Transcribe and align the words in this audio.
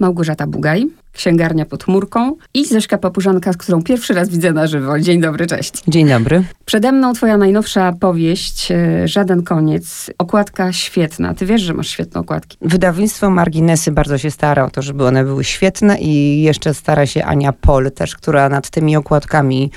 Małgorzata 0.00 0.46
Bugaj, 0.46 0.86
księgarnia 1.12 1.66
pod 1.66 1.84
chmurką 1.84 2.36
i 2.54 2.66
Zośka 2.66 2.98
Papużanka, 2.98 3.50
którą 3.54 3.82
pierwszy 3.82 4.14
raz 4.14 4.28
widzę 4.28 4.52
na 4.52 4.66
żywo. 4.66 5.00
Dzień 5.00 5.20
dobry, 5.20 5.46
cześć. 5.46 5.72
Dzień 5.88 6.08
dobry. 6.08 6.44
Przede 6.64 6.92
mną 6.92 7.12
twoja 7.12 7.36
najnowsza 7.36 7.92
powieść, 7.92 8.70
e, 8.70 9.08
Żaden 9.08 9.42
koniec. 9.42 10.10
Okładka 10.18 10.72
świetna. 10.72 11.34
Ty 11.34 11.46
wiesz, 11.46 11.62
że 11.62 11.74
masz 11.74 11.88
świetne 11.88 12.20
okładki. 12.20 12.56
Wydawnictwo 12.60 13.30
Marginesy 13.30 13.92
bardzo 13.92 14.18
się 14.18 14.30
stara 14.30 14.64
o 14.64 14.70
to, 14.70 14.82
żeby 14.82 15.06
one 15.06 15.24
były 15.24 15.44
świetne 15.44 15.98
i 16.00 16.42
jeszcze 16.42 16.74
stara 16.74 17.06
się 17.06 17.24
Ania 17.24 17.52
Pol 17.52 17.90
też, 17.92 18.16
która 18.16 18.48
nad 18.48 18.70
tymi 18.70 18.96
okładkami 18.96 19.70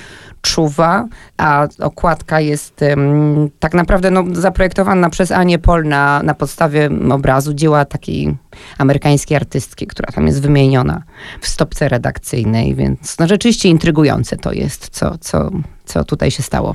czuwa, 0.44 1.08
a 1.36 1.68
okładka 1.80 2.40
jest 2.40 2.82
um, 2.82 3.50
tak 3.58 3.74
naprawdę 3.74 4.10
no, 4.10 4.24
zaprojektowana 4.32 5.10
przez 5.10 5.32
Anię 5.32 5.58
Pol 5.58 5.84
na, 5.84 6.22
na 6.22 6.34
podstawie 6.34 6.90
obrazu 7.10 7.54
dzieła 7.54 7.84
takiej 7.84 8.36
amerykańskiej 8.78 9.36
artystki, 9.36 9.86
która 9.86 10.12
tam 10.12 10.26
jest 10.26 10.42
wymieniona 10.42 11.02
w 11.40 11.48
stopce 11.48 11.88
redakcyjnej, 11.88 12.74
więc 12.74 13.18
no, 13.18 13.26
rzeczywiście 13.28 13.68
intrygujące 13.68 14.36
to 14.36 14.52
jest, 14.52 14.88
co, 14.88 15.18
co, 15.18 15.50
co 15.84 16.04
tutaj 16.04 16.30
się 16.30 16.42
stało. 16.42 16.74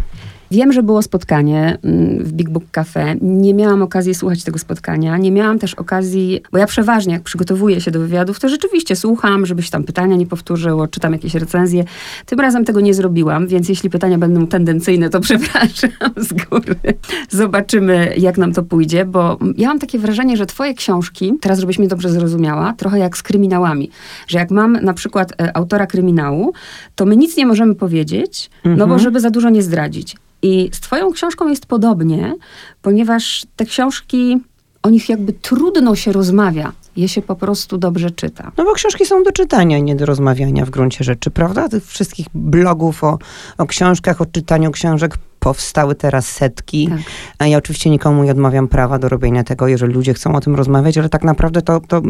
Wiem, 0.52 0.74
że 0.74 0.84
było 0.84 1.02
spotkanie 1.02 1.78
mm, 1.84 2.24
w 2.24 2.34
Big 2.34 2.50
Book 2.50 2.64
Cafe. 2.72 3.16
Nie 3.22 3.54
miałam 3.54 3.82
okazji 3.82 4.16
słuchać 4.16 4.44
tego 4.44 4.60
spotkania. 4.60 5.18
Nie 5.18 5.32
miałam 5.32 5.60
też 5.60 5.74
okazji, 5.74 6.42
bo 6.52 6.58
ja 6.58 6.66
przeważnie 6.66 7.14
jak 7.14 7.24
przygotowuję 7.24 7.82
się 7.82 7.92
do 7.92 8.00
wywiadów, 8.00 8.40
to 8.40 8.50
rzeczywiście 8.50 8.96
słucham, 8.96 9.46
żeby 9.46 9.64
się 9.64 9.72
tam 9.72 9.84
pytania 9.84 10.16
nie 10.16 10.26
powtórzyło, 10.26 10.88
czytam 10.88 11.14
jakieś 11.14 11.36
recenzje. 11.36 11.84
Tym 12.26 12.40
razem 12.40 12.66
tego 12.66 12.82
nie 12.82 12.94
zrobiłam, 12.94 13.48
więc 13.48 13.70
jeśli 13.70 13.90
pytania 13.90 14.18
będą 14.18 14.48
tendencyjne, 14.48 15.10
to 15.10 15.20
przepraszam 15.30 15.92
z 16.18 16.34
góry. 16.34 16.76
Zobaczymy, 17.30 18.14
jak 18.18 18.38
nam 18.38 18.54
to 18.54 18.64
pójdzie, 18.64 19.06
bo 19.06 19.38
ja 19.58 19.68
mam 19.68 19.80
takie 19.80 20.00
wrażenie, 20.00 20.38
że 20.38 20.46
twoje 20.46 20.74
książki, 20.74 21.34
teraz 21.42 21.60
żebyś 21.60 21.80
mnie 21.80 21.88
dobrze 21.88 22.10
zrozumiała, 22.10 22.74
trochę 22.74 23.00
jak 23.00 23.18
z 23.18 23.24
kryminałami, 23.24 23.90
że 24.28 24.40
jak 24.40 24.52
mam 24.52 24.74
na 24.74 24.94
przykład 24.94 25.34
e, 25.42 25.58
autora 25.58 25.88
kryminału, 25.88 26.54
to 26.96 27.06
my 27.06 27.18
nic 27.18 27.38
nie 27.38 27.46
możemy 27.46 27.76
powiedzieć, 27.76 28.50
no 28.66 28.78
bo 28.78 28.84
mhm. 28.84 29.00
żeby 29.00 29.20
za 29.20 29.30
dużo 29.30 29.50
nie 29.50 29.64
zdradzić. 29.64 30.16
I 30.42 30.70
z 30.74 30.80
Twoją 30.80 31.12
książką 31.12 31.48
jest 31.48 31.66
podobnie, 31.66 32.36
ponieważ 32.82 33.46
te 33.56 33.66
książki, 33.66 34.38
o 34.84 34.90
nich 34.90 35.10
jakby 35.10 35.34
trudno 35.34 35.96
się 35.96 36.12
rozmawia, 36.12 36.72
je 36.96 37.08
się 37.08 37.22
po 37.22 37.36
prostu 37.36 37.78
dobrze 37.78 38.12
czyta. 38.12 38.52
No 38.58 38.64
bo 38.64 38.74
książki 38.74 39.06
są 39.06 39.24
do 39.24 39.32
czytania, 39.32 39.80
nie 39.80 39.96
do 39.96 40.06
rozmawiania 40.06 40.66
w 40.66 40.70
gruncie 40.70 41.04
rzeczy, 41.04 41.32
prawda? 41.32 41.70
Tych 41.70 41.86
wszystkich 41.86 42.28
blogów 42.34 43.04
o, 43.04 43.18
o 43.58 43.66
książkach, 43.66 44.22
o 44.22 44.26
czytaniu 44.26 44.72
książek 44.72 45.18
powstały 45.40 45.96
teraz 45.96 46.28
setki. 46.28 46.88
Tak. 46.88 47.00
A 47.38 47.48
ja 47.48 47.58
oczywiście 47.58 47.90
nikomu 47.90 48.24
nie 48.24 48.32
odmawiam 48.32 48.68
prawa 48.68 49.00
do 49.00 49.10
robienia 49.10 49.44
tego, 49.44 49.68
jeżeli 49.68 49.94
ludzie 49.94 50.14
chcą 50.14 50.36
o 50.36 50.42
tym 50.42 50.56
rozmawiać, 50.56 50.98
ale 50.98 51.10
tak 51.10 51.24
naprawdę 51.24 51.62
to, 51.62 51.80
to 51.88 52.02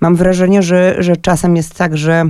mam 0.00 0.16
wrażenie, 0.16 0.62
że, 0.62 0.96
że 0.98 1.16
czasem 1.16 1.56
jest 1.56 1.74
tak, 1.74 1.96
że 1.96 2.24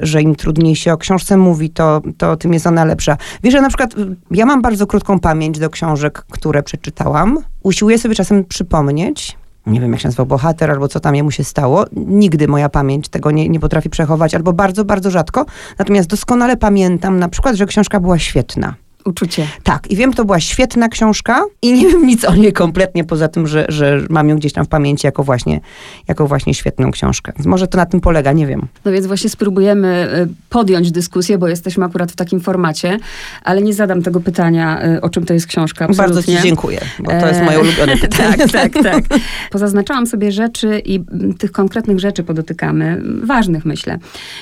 że 0.00 0.22
im 0.22 0.34
trudniej 0.34 0.76
się 0.76 0.92
o 0.92 0.96
książce 0.96 1.36
mówi, 1.36 1.70
to, 1.70 2.02
to 2.18 2.36
tym 2.36 2.52
jest 2.52 2.66
ona 2.66 2.84
lepsza. 2.84 3.16
Wiesz, 3.42 3.52
że 3.52 3.60
na 3.60 3.68
przykład 3.68 3.98
y, 3.98 4.16
ja 4.30 4.46
mam 4.46 4.62
bardzo 4.62 4.86
krótką 4.86 5.20
pamięć 5.20 5.58
do 5.58 5.70
książek, 5.70 6.24
które 6.30 6.62
przeczytałam. 6.62 7.38
Usiłuję 7.62 7.98
sobie 7.98 8.14
czasem 8.14 8.44
przypomnieć, 8.44 9.36
nie 9.66 9.80
wiem 9.80 9.92
jak 9.92 10.00
się 10.00 10.08
nazywał 10.08 10.26
bohater, 10.26 10.70
albo 10.70 10.88
co 10.88 11.00
tam 11.00 11.14
jemu 11.14 11.30
się 11.30 11.44
stało. 11.44 11.84
Nigdy 11.92 12.48
moja 12.48 12.68
pamięć 12.68 13.08
tego 13.08 13.30
nie, 13.30 13.48
nie 13.48 13.60
potrafi 13.60 13.90
przechować, 13.90 14.34
albo 14.34 14.52
bardzo, 14.52 14.84
bardzo 14.84 15.10
rzadko. 15.10 15.46
Natomiast 15.78 16.08
doskonale 16.08 16.56
pamiętam 16.56 17.18
na 17.18 17.28
przykład, 17.28 17.56
że 17.56 17.66
książka 17.66 18.00
była 18.00 18.18
świetna 18.18 18.74
uczucie. 19.04 19.46
Tak, 19.62 19.90
i 19.90 19.96
wiem, 19.96 20.12
to 20.12 20.24
była 20.24 20.40
świetna 20.40 20.88
książka 20.88 21.42
i 21.62 21.72
nie 21.72 21.88
wiem 21.88 22.06
nic 22.06 22.24
o 22.24 22.34
niej 22.34 22.52
kompletnie, 22.52 23.04
poza 23.04 23.28
tym, 23.28 23.46
że, 23.46 23.66
że 23.68 24.00
mam 24.10 24.28
ją 24.28 24.36
gdzieś 24.36 24.52
tam 24.52 24.64
w 24.64 24.68
pamięci 24.68 25.06
jako 25.06 25.24
właśnie, 25.24 25.60
jako 26.08 26.26
właśnie 26.26 26.54
świetną 26.54 26.90
książkę. 26.90 27.32
Więc 27.36 27.46
może 27.46 27.68
to 27.68 27.78
na 27.78 27.86
tym 27.86 28.00
polega, 28.00 28.32
nie 28.32 28.46
wiem. 28.46 28.66
No 28.84 28.92
więc 28.92 29.06
właśnie 29.06 29.30
spróbujemy 29.30 30.08
y, 30.30 30.48
podjąć 30.50 30.90
dyskusję, 30.90 31.38
bo 31.38 31.48
jesteśmy 31.48 31.84
akurat 31.84 32.12
w 32.12 32.16
takim 32.16 32.40
formacie, 32.40 32.98
ale 33.44 33.62
nie 33.62 33.74
zadam 33.74 34.02
tego 34.02 34.20
pytania, 34.20 34.86
y, 34.86 35.00
o 35.00 35.10
czym 35.10 35.24
to 35.24 35.34
jest 35.34 35.46
książka. 35.46 35.84
Absolutnie. 35.84 36.14
Bardzo 36.14 36.32
ci 36.32 36.42
dziękuję, 36.42 36.80
bo 36.98 37.10
to 37.10 37.28
jest 37.28 37.42
moje 37.42 37.60
ulubione 37.60 37.96
pytanie. 38.08 38.48
tak, 38.48 38.72
tak, 38.72 38.82
tak. 38.82 39.04
Pozaznaczałam 39.50 40.06
sobie 40.06 40.32
rzeczy 40.32 40.82
i 40.84 41.04
tych 41.38 41.52
konkretnych 41.52 42.00
rzeczy 42.00 42.22
podotykamy, 42.22 43.02
ważnych 43.22 43.64
myślę. 43.64 43.98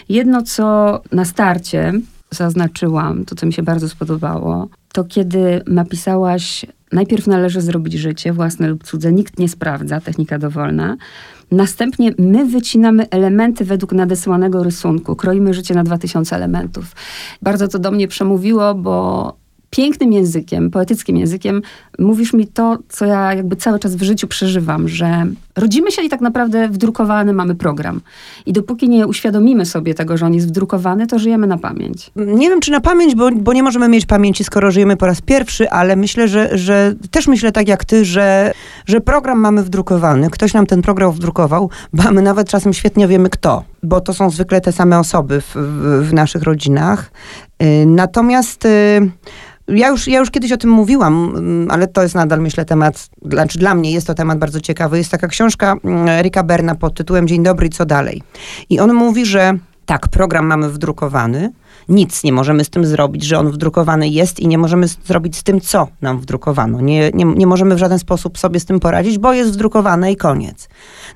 Jedno, 0.08 0.42
co 0.42 1.00
na 1.12 1.24
starcie 1.24 1.92
zaznaczyłam, 2.32 3.24
to 3.24 3.34
co 3.34 3.46
mi 3.46 3.52
się 3.52 3.62
bardzo 3.62 3.88
spodobało, 3.88 4.68
to 4.92 5.04
kiedy 5.04 5.62
napisałaś, 5.66 6.66
najpierw 6.92 7.26
należy 7.26 7.60
zrobić 7.60 7.92
życie, 7.92 8.32
własne 8.32 8.68
lub 8.68 8.84
cudze, 8.84 9.12
nikt 9.12 9.38
nie 9.38 9.48
sprawdza, 9.48 10.00
technika 10.00 10.38
dowolna. 10.38 10.96
Następnie 11.50 12.12
my 12.18 12.46
wycinamy 12.46 13.10
elementy 13.10 13.64
według 13.64 13.92
nadesłanego 13.92 14.62
rysunku, 14.62 15.16
kroimy 15.16 15.54
życie 15.54 15.74
na 15.74 15.84
2000 15.84 16.36
elementów. 16.36 16.84
Bardzo 17.42 17.68
to 17.68 17.78
do 17.78 17.90
mnie 17.90 18.08
przemówiło, 18.08 18.74
bo 18.74 19.36
pięknym 19.70 20.12
językiem, 20.12 20.70
poetyckim 20.70 21.16
językiem 21.16 21.62
mówisz 21.98 22.32
mi 22.32 22.46
to, 22.46 22.78
co 22.88 23.04
ja 23.04 23.34
jakby 23.34 23.56
cały 23.56 23.78
czas 23.78 23.96
w 23.96 24.02
życiu 24.02 24.26
przeżywam, 24.26 24.88
że 24.88 25.26
rodzimy 25.56 25.92
się 25.92 26.02
i 26.02 26.08
tak 26.08 26.20
naprawdę 26.20 26.68
wdrukowany 26.68 27.32
mamy 27.32 27.54
program. 27.54 28.00
I 28.46 28.52
dopóki 28.52 28.88
nie 28.88 29.06
uświadomimy 29.06 29.66
sobie 29.66 29.94
tego, 29.94 30.16
że 30.16 30.26
on 30.26 30.34
jest 30.34 30.48
wdrukowany, 30.48 31.06
to 31.06 31.18
żyjemy 31.18 31.46
na 31.46 31.58
pamięć. 31.58 32.10
Nie 32.16 32.48
wiem, 32.48 32.60
czy 32.60 32.70
na 32.70 32.80
pamięć, 32.80 33.14
bo, 33.14 33.30
bo 33.30 33.52
nie 33.52 33.62
możemy 33.62 33.88
mieć 33.88 34.06
pamięci, 34.06 34.44
skoro 34.44 34.70
żyjemy 34.70 34.96
po 34.96 35.06
raz 35.06 35.20
pierwszy, 35.20 35.70
ale 35.70 35.96
myślę, 35.96 36.28
że, 36.28 36.58
że 36.58 36.94
też 37.10 37.26
myślę 37.26 37.52
tak 37.52 37.68
jak 37.68 37.84
ty, 37.84 38.04
że, 38.04 38.52
że 38.86 39.00
program 39.00 39.38
mamy 39.38 39.62
wdrukowany. 39.62 40.30
Ktoś 40.30 40.54
nam 40.54 40.66
ten 40.66 40.82
program 40.82 41.12
wdrukował, 41.12 41.70
bo 41.92 42.12
my 42.12 42.22
nawet 42.22 42.48
czasem 42.48 42.72
świetnie 42.72 43.08
wiemy 43.08 43.30
kto, 43.30 43.64
bo 43.82 44.00
to 44.00 44.14
są 44.14 44.30
zwykle 44.30 44.60
te 44.60 44.72
same 44.72 44.98
osoby 44.98 45.40
w, 45.40 45.54
w, 45.54 46.08
w 46.08 46.12
naszych 46.12 46.42
rodzinach. 46.42 47.10
Y, 47.62 47.86
natomiast... 47.86 48.64
Y, 48.64 49.10
ja 49.68 49.88
już, 49.88 50.08
ja 50.08 50.18
już 50.18 50.30
kiedyś 50.30 50.52
o 50.52 50.56
tym 50.56 50.70
mówiłam, 50.70 51.34
mm, 51.36 51.70
ale 51.70 51.86
to 51.86 52.02
jest 52.02 52.14
nadal, 52.14 52.40
myślę, 52.40 52.64
temat, 52.64 53.08
znaczy 53.32 53.58
dla 53.58 53.74
mnie 53.74 53.92
jest 53.92 54.06
to 54.06 54.14
temat 54.14 54.38
bardzo 54.38 54.60
ciekawy. 54.60 54.98
Jest 54.98 55.10
taka 55.10 55.28
książka 55.28 55.41
mm, 55.84 56.08
Erika 56.08 56.42
Berna 56.42 56.74
pod 56.74 56.94
tytułem 56.94 57.28
Dzień 57.28 57.42
dobry 57.42 57.66
i 57.66 57.70
co 57.70 57.86
dalej. 57.86 58.22
I 58.70 58.80
on 58.80 58.94
mówi, 58.94 59.26
że 59.26 59.58
tak, 59.86 60.08
program 60.08 60.46
mamy 60.46 60.68
wdrukowany, 60.68 61.52
nic 61.88 62.24
nie 62.24 62.32
możemy 62.32 62.64
z 62.64 62.70
tym 62.70 62.84
zrobić, 62.84 63.24
że 63.24 63.38
on 63.38 63.50
wdrukowany 63.50 64.08
jest 64.08 64.40
i 64.40 64.48
nie 64.48 64.58
możemy 64.58 64.88
zrobić 64.88 65.36
z 65.36 65.42
tym, 65.42 65.60
co 65.60 65.88
nam 66.02 66.20
wdrukowano. 66.20 66.80
Nie, 66.80 67.10
nie, 67.14 67.24
nie 67.24 67.46
możemy 67.46 67.74
w 67.74 67.78
żaden 67.78 67.98
sposób 67.98 68.38
sobie 68.38 68.60
z 68.60 68.64
tym 68.64 68.80
poradzić, 68.80 69.18
bo 69.18 69.32
jest 69.32 69.52
wdrukowane 69.52 70.12
i 70.12 70.16
koniec. 70.16 70.68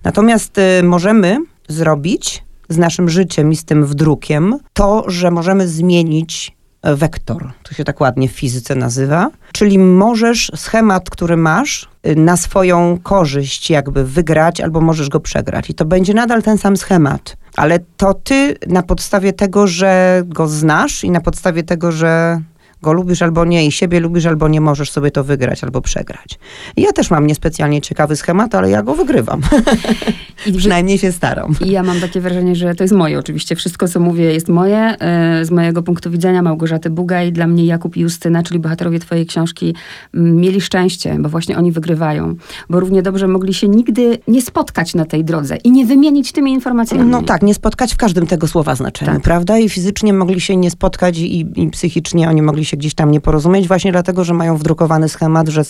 Natomiast 0.04 0.58
y, 0.58 0.82
możemy 0.82 1.38
zrobić 1.68 2.44
z 2.68 2.78
naszym 2.78 3.08
życiem 3.08 3.52
i 3.52 3.56
z 3.56 3.64
tym 3.64 3.86
wdrukiem 3.86 4.58
to, 4.72 5.04
że 5.06 5.30
możemy 5.30 5.68
zmienić 5.68 6.55
wektor. 6.94 7.52
To 7.62 7.74
się 7.74 7.84
tak 7.84 8.00
ładnie 8.00 8.28
w 8.28 8.32
fizyce 8.32 8.74
nazywa. 8.74 9.30
Czyli 9.52 9.78
możesz 9.78 10.52
schemat, 10.56 11.10
który 11.10 11.36
masz, 11.36 11.88
y, 12.06 12.16
na 12.16 12.36
swoją 12.36 12.98
korzyść 13.02 13.70
jakby 13.70 14.04
wygrać, 14.04 14.60
albo 14.60 14.80
możesz 14.80 15.08
go 15.08 15.20
przegrać. 15.20 15.70
I 15.70 15.74
to 15.74 15.84
będzie 15.84 16.14
nadal 16.14 16.42
ten 16.42 16.58
sam 16.58 16.76
schemat. 16.76 17.36
Ale 17.56 17.78
to 17.96 18.14
ty 18.14 18.56
na 18.66 18.82
podstawie 18.82 19.32
tego, 19.32 19.66
że 19.66 20.22
go 20.26 20.48
znasz 20.48 21.04
i 21.04 21.10
na 21.10 21.20
podstawie 21.20 21.62
tego, 21.62 21.92
że 21.92 22.40
go 22.86 22.92
lubisz 22.92 23.22
albo 23.22 23.44
nie 23.44 23.66
i 23.66 23.72
siebie 23.72 24.00
lubisz 24.00 24.26
albo 24.26 24.48
nie 24.48 24.60
możesz 24.60 24.90
sobie 24.90 25.10
to 25.10 25.24
wygrać 25.24 25.64
albo 25.64 25.80
przegrać. 25.80 26.38
I 26.76 26.82
ja 26.82 26.92
też 26.92 27.10
mam 27.10 27.26
niespecjalnie 27.26 27.80
ciekawy 27.80 28.16
schemat, 28.16 28.54
ale 28.54 28.70
ja 28.70 28.82
go 28.82 28.94
wygrywam. 28.94 29.40
I 30.46 30.52
Przynajmniej 30.58 30.98
się 30.98 31.12
staram. 31.12 31.54
I 31.64 31.70
ja 31.70 31.82
mam 31.82 32.00
takie 32.00 32.20
wrażenie, 32.20 32.56
że 32.56 32.74
to 32.74 32.84
jest 32.84 32.94
moje 32.94 33.18
oczywiście. 33.18 33.56
Wszystko, 33.56 33.88
co 33.88 34.00
mówię 34.00 34.24
jest 34.24 34.48
moje. 34.48 34.78
E, 34.78 35.44
z 35.44 35.50
mojego 35.50 35.82
punktu 35.82 36.10
widzenia 36.10 36.42
Małgorzaty 36.42 36.90
Bugaj, 36.90 37.32
dla 37.32 37.46
mnie 37.46 37.66
Jakub 37.66 37.96
i 37.96 38.00
Justyna, 38.00 38.42
czyli 38.42 38.60
bohaterowie 38.60 38.98
twojej 38.98 39.26
książki, 39.26 39.74
mieli 40.14 40.60
szczęście, 40.60 41.16
bo 41.18 41.28
właśnie 41.28 41.58
oni 41.58 41.72
wygrywają. 41.72 42.34
Bo 42.70 42.80
równie 42.80 43.02
dobrze 43.02 43.28
mogli 43.28 43.54
się 43.54 43.68
nigdy 43.68 44.18
nie 44.28 44.42
spotkać 44.42 44.94
na 44.94 45.04
tej 45.04 45.24
drodze 45.24 45.56
i 45.56 45.70
nie 45.70 45.86
wymienić 45.86 46.32
tymi 46.32 46.52
informacjami. 46.52 47.04
No 47.10 47.22
tak, 47.22 47.42
nie 47.42 47.54
spotkać 47.54 47.94
w 47.94 47.96
każdym 47.96 48.26
tego 48.26 48.48
słowa 48.48 48.74
znaczeniu, 48.74 49.12
tak. 49.12 49.22
prawda? 49.22 49.58
I 49.58 49.68
fizycznie 49.68 50.12
mogli 50.12 50.40
się 50.40 50.56
nie 50.56 50.70
spotkać 50.70 51.18
i, 51.18 51.46
i 51.56 51.70
psychicznie 51.70 52.28
oni 52.28 52.42
mogli 52.42 52.64
się 52.64 52.75
gdzieś 52.76 52.94
tam 52.94 53.10
nie 53.10 53.20
porozumieć, 53.20 53.68
właśnie 53.68 53.92
dlatego, 53.92 54.24
że 54.24 54.34
mają 54.34 54.56
wdrukowany 54.56 55.08
schemat, 55.08 55.48
że, 55.48 55.62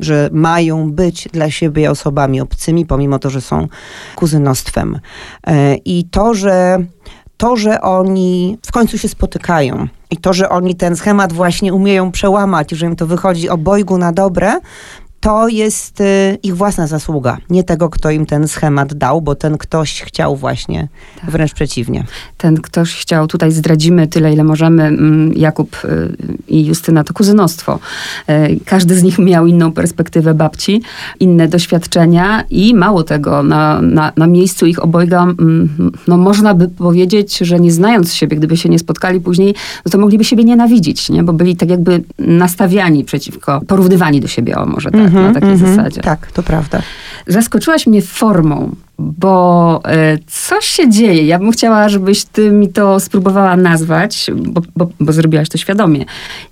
że 0.00 0.30
mają 0.32 0.92
być 0.92 1.28
dla 1.32 1.50
siebie 1.50 1.90
osobami 1.90 2.40
obcymi, 2.40 2.86
pomimo 2.86 3.18
to, 3.18 3.30
że 3.30 3.40
są 3.40 3.68
kuzynostwem. 4.16 5.00
E, 5.46 5.74
I 5.74 6.04
to, 6.04 6.34
że 6.34 6.78
to, 7.36 7.56
że 7.56 7.80
oni 7.80 8.58
w 8.66 8.72
końcu 8.72 8.98
się 8.98 9.08
spotykają 9.08 9.88
i 10.10 10.16
to, 10.16 10.32
że 10.32 10.48
oni 10.48 10.74
ten 10.74 10.96
schemat 10.96 11.32
właśnie 11.32 11.74
umieją 11.74 12.12
przełamać, 12.12 12.70
że 12.70 12.86
im 12.86 12.96
to 12.96 13.06
wychodzi 13.06 13.48
obojgu 13.48 13.98
na 13.98 14.12
dobre, 14.12 14.60
to 15.22 15.48
jest 15.48 16.00
y, 16.00 16.38
ich 16.42 16.56
własna 16.56 16.86
zasługa. 16.86 17.38
Nie 17.50 17.64
tego, 17.64 17.90
kto 17.90 18.10
im 18.10 18.26
ten 18.26 18.48
schemat 18.48 18.94
dał, 18.94 19.22
bo 19.22 19.34
ten 19.34 19.58
ktoś 19.58 20.02
chciał 20.02 20.36
właśnie 20.36 20.88
tak. 21.20 21.30
wręcz 21.30 21.52
przeciwnie. 21.52 22.04
Ten 22.36 22.56
ktoś 22.56 22.94
chciał, 22.94 23.26
tutaj 23.26 23.52
zdradzimy 23.52 24.06
tyle, 24.06 24.32
ile 24.32 24.44
możemy. 24.44 24.82
Mm, 24.82 25.32
Jakub 25.32 25.84
y, 25.84 26.16
i 26.48 26.66
Justyna 26.66 27.04
to 27.04 27.14
kuzynostwo. 27.14 27.78
Y, 28.30 28.60
każdy 28.64 28.94
z 28.94 29.02
nich 29.02 29.18
miał 29.18 29.46
inną 29.46 29.72
perspektywę 29.72 30.34
babci, 30.34 30.82
inne 31.20 31.48
doświadczenia 31.48 32.44
i 32.50 32.74
mało 32.74 33.02
tego, 33.02 33.42
na, 33.42 33.82
na, 33.82 34.12
na 34.16 34.26
miejscu 34.26 34.66
ich 34.66 34.84
obojga, 34.84 35.22
mm, 35.22 35.92
no 36.08 36.16
można 36.16 36.54
by 36.54 36.68
powiedzieć, 36.68 37.38
że 37.38 37.60
nie 37.60 37.72
znając 37.72 38.14
siebie, 38.14 38.36
gdyby 38.36 38.56
się 38.56 38.68
nie 38.68 38.78
spotkali 38.78 39.20
później, 39.20 39.54
no 39.86 39.90
to 39.90 39.98
mogliby 39.98 40.24
siebie 40.24 40.44
nienawidzić, 40.44 41.10
nie? 41.10 41.22
bo 41.22 41.32
byli 41.32 41.56
tak 41.56 41.70
jakby 41.70 42.04
nastawiani 42.18 43.04
przeciwko, 43.04 43.60
porównywani 43.66 44.20
do 44.20 44.28
siebie, 44.28 44.56
o 44.56 44.66
może 44.66 44.90
tak, 44.90 45.00
mm 45.00 45.11
-hmm, 45.12 45.22
na 45.22 45.32
takiej 45.32 45.48
mm 45.48 45.60
-hmm, 45.60 45.76
zasadzie. 45.76 46.00
Tak, 46.00 46.32
to 46.32 46.42
prawda. 46.42 46.82
Zaskoczyłaś 47.26 47.86
mnie 47.86 48.02
formą 48.02 48.76
bo 49.02 49.80
e, 49.84 50.18
coś 50.26 50.64
się 50.64 50.90
dzieje. 50.90 51.26
Ja 51.26 51.38
bym 51.38 51.50
chciała, 51.50 51.88
żebyś 51.88 52.24
ty 52.24 52.50
mi 52.50 52.68
to 52.68 53.00
spróbowała 53.00 53.56
nazwać, 53.56 54.30
bo, 54.34 54.62
bo, 54.76 54.88
bo, 55.00 55.12
zrobiłaś 55.12 55.48
to 55.48 55.58
świadomie. 55.58 56.04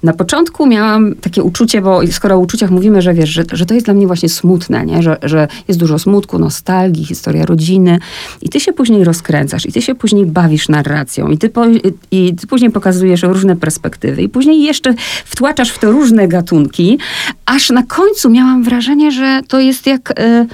Na 0.02 0.12
początku 0.12 0.66
miałam 0.66 1.14
takie 1.14 1.42
uczucie, 1.42 1.82
bo 1.82 2.00
skoro 2.10 2.34
o 2.34 2.38
uczuciach 2.38 2.70
mówimy, 2.70 3.02
że 3.02 3.14
wiesz, 3.14 3.30
że, 3.30 3.42
że 3.52 3.66
to 3.66 3.74
jest 3.74 3.86
dla 3.86 3.94
mnie 3.94 4.06
właśnie 4.06 4.28
smutne, 4.28 4.86
nie? 4.86 5.02
Że, 5.02 5.16
że 5.22 5.48
jest 5.68 5.80
dużo 5.80 5.98
smutku, 5.98 6.38
nostalgii, 6.38 7.04
historia 7.04 7.46
rodziny 7.46 7.98
i 8.42 8.48
ty 8.48 8.60
się 8.60 8.72
później 8.72 9.04
rozkręcasz 9.04 9.66
i 9.66 9.72
ty 9.72 9.82
się 9.82 9.94
później 9.94 10.26
bawisz 10.26 10.68
narracją 10.68 11.28
i 11.28 11.38
ty, 11.38 11.48
po, 11.48 11.64
i 12.10 12.34
ty 12.34 12.46
później 12.46 12.70
pokazujesz 12.70 13.22
różne 13.22 13.56
perspektywy 13.56 14.22
i 14.22 14.28
później 14.28 14.62
jeszcze 14.62 14.94
wtłaczasz 15.24 15.70
w 15.70 15.78
to 15.78 15.90
różne 15.90 16.28
gatunki, 16.28 16.98
aż 17.46 17.70
na 17.70 17.82
końcu 17.82 18.30
miałam 18.30 18.62
wrażenie, 18.62 19.12
że 19.12 19.40
to 19.48 19.60
jest 19.60 19.86
jak... 19.86 20.20
E, 20.20 20.46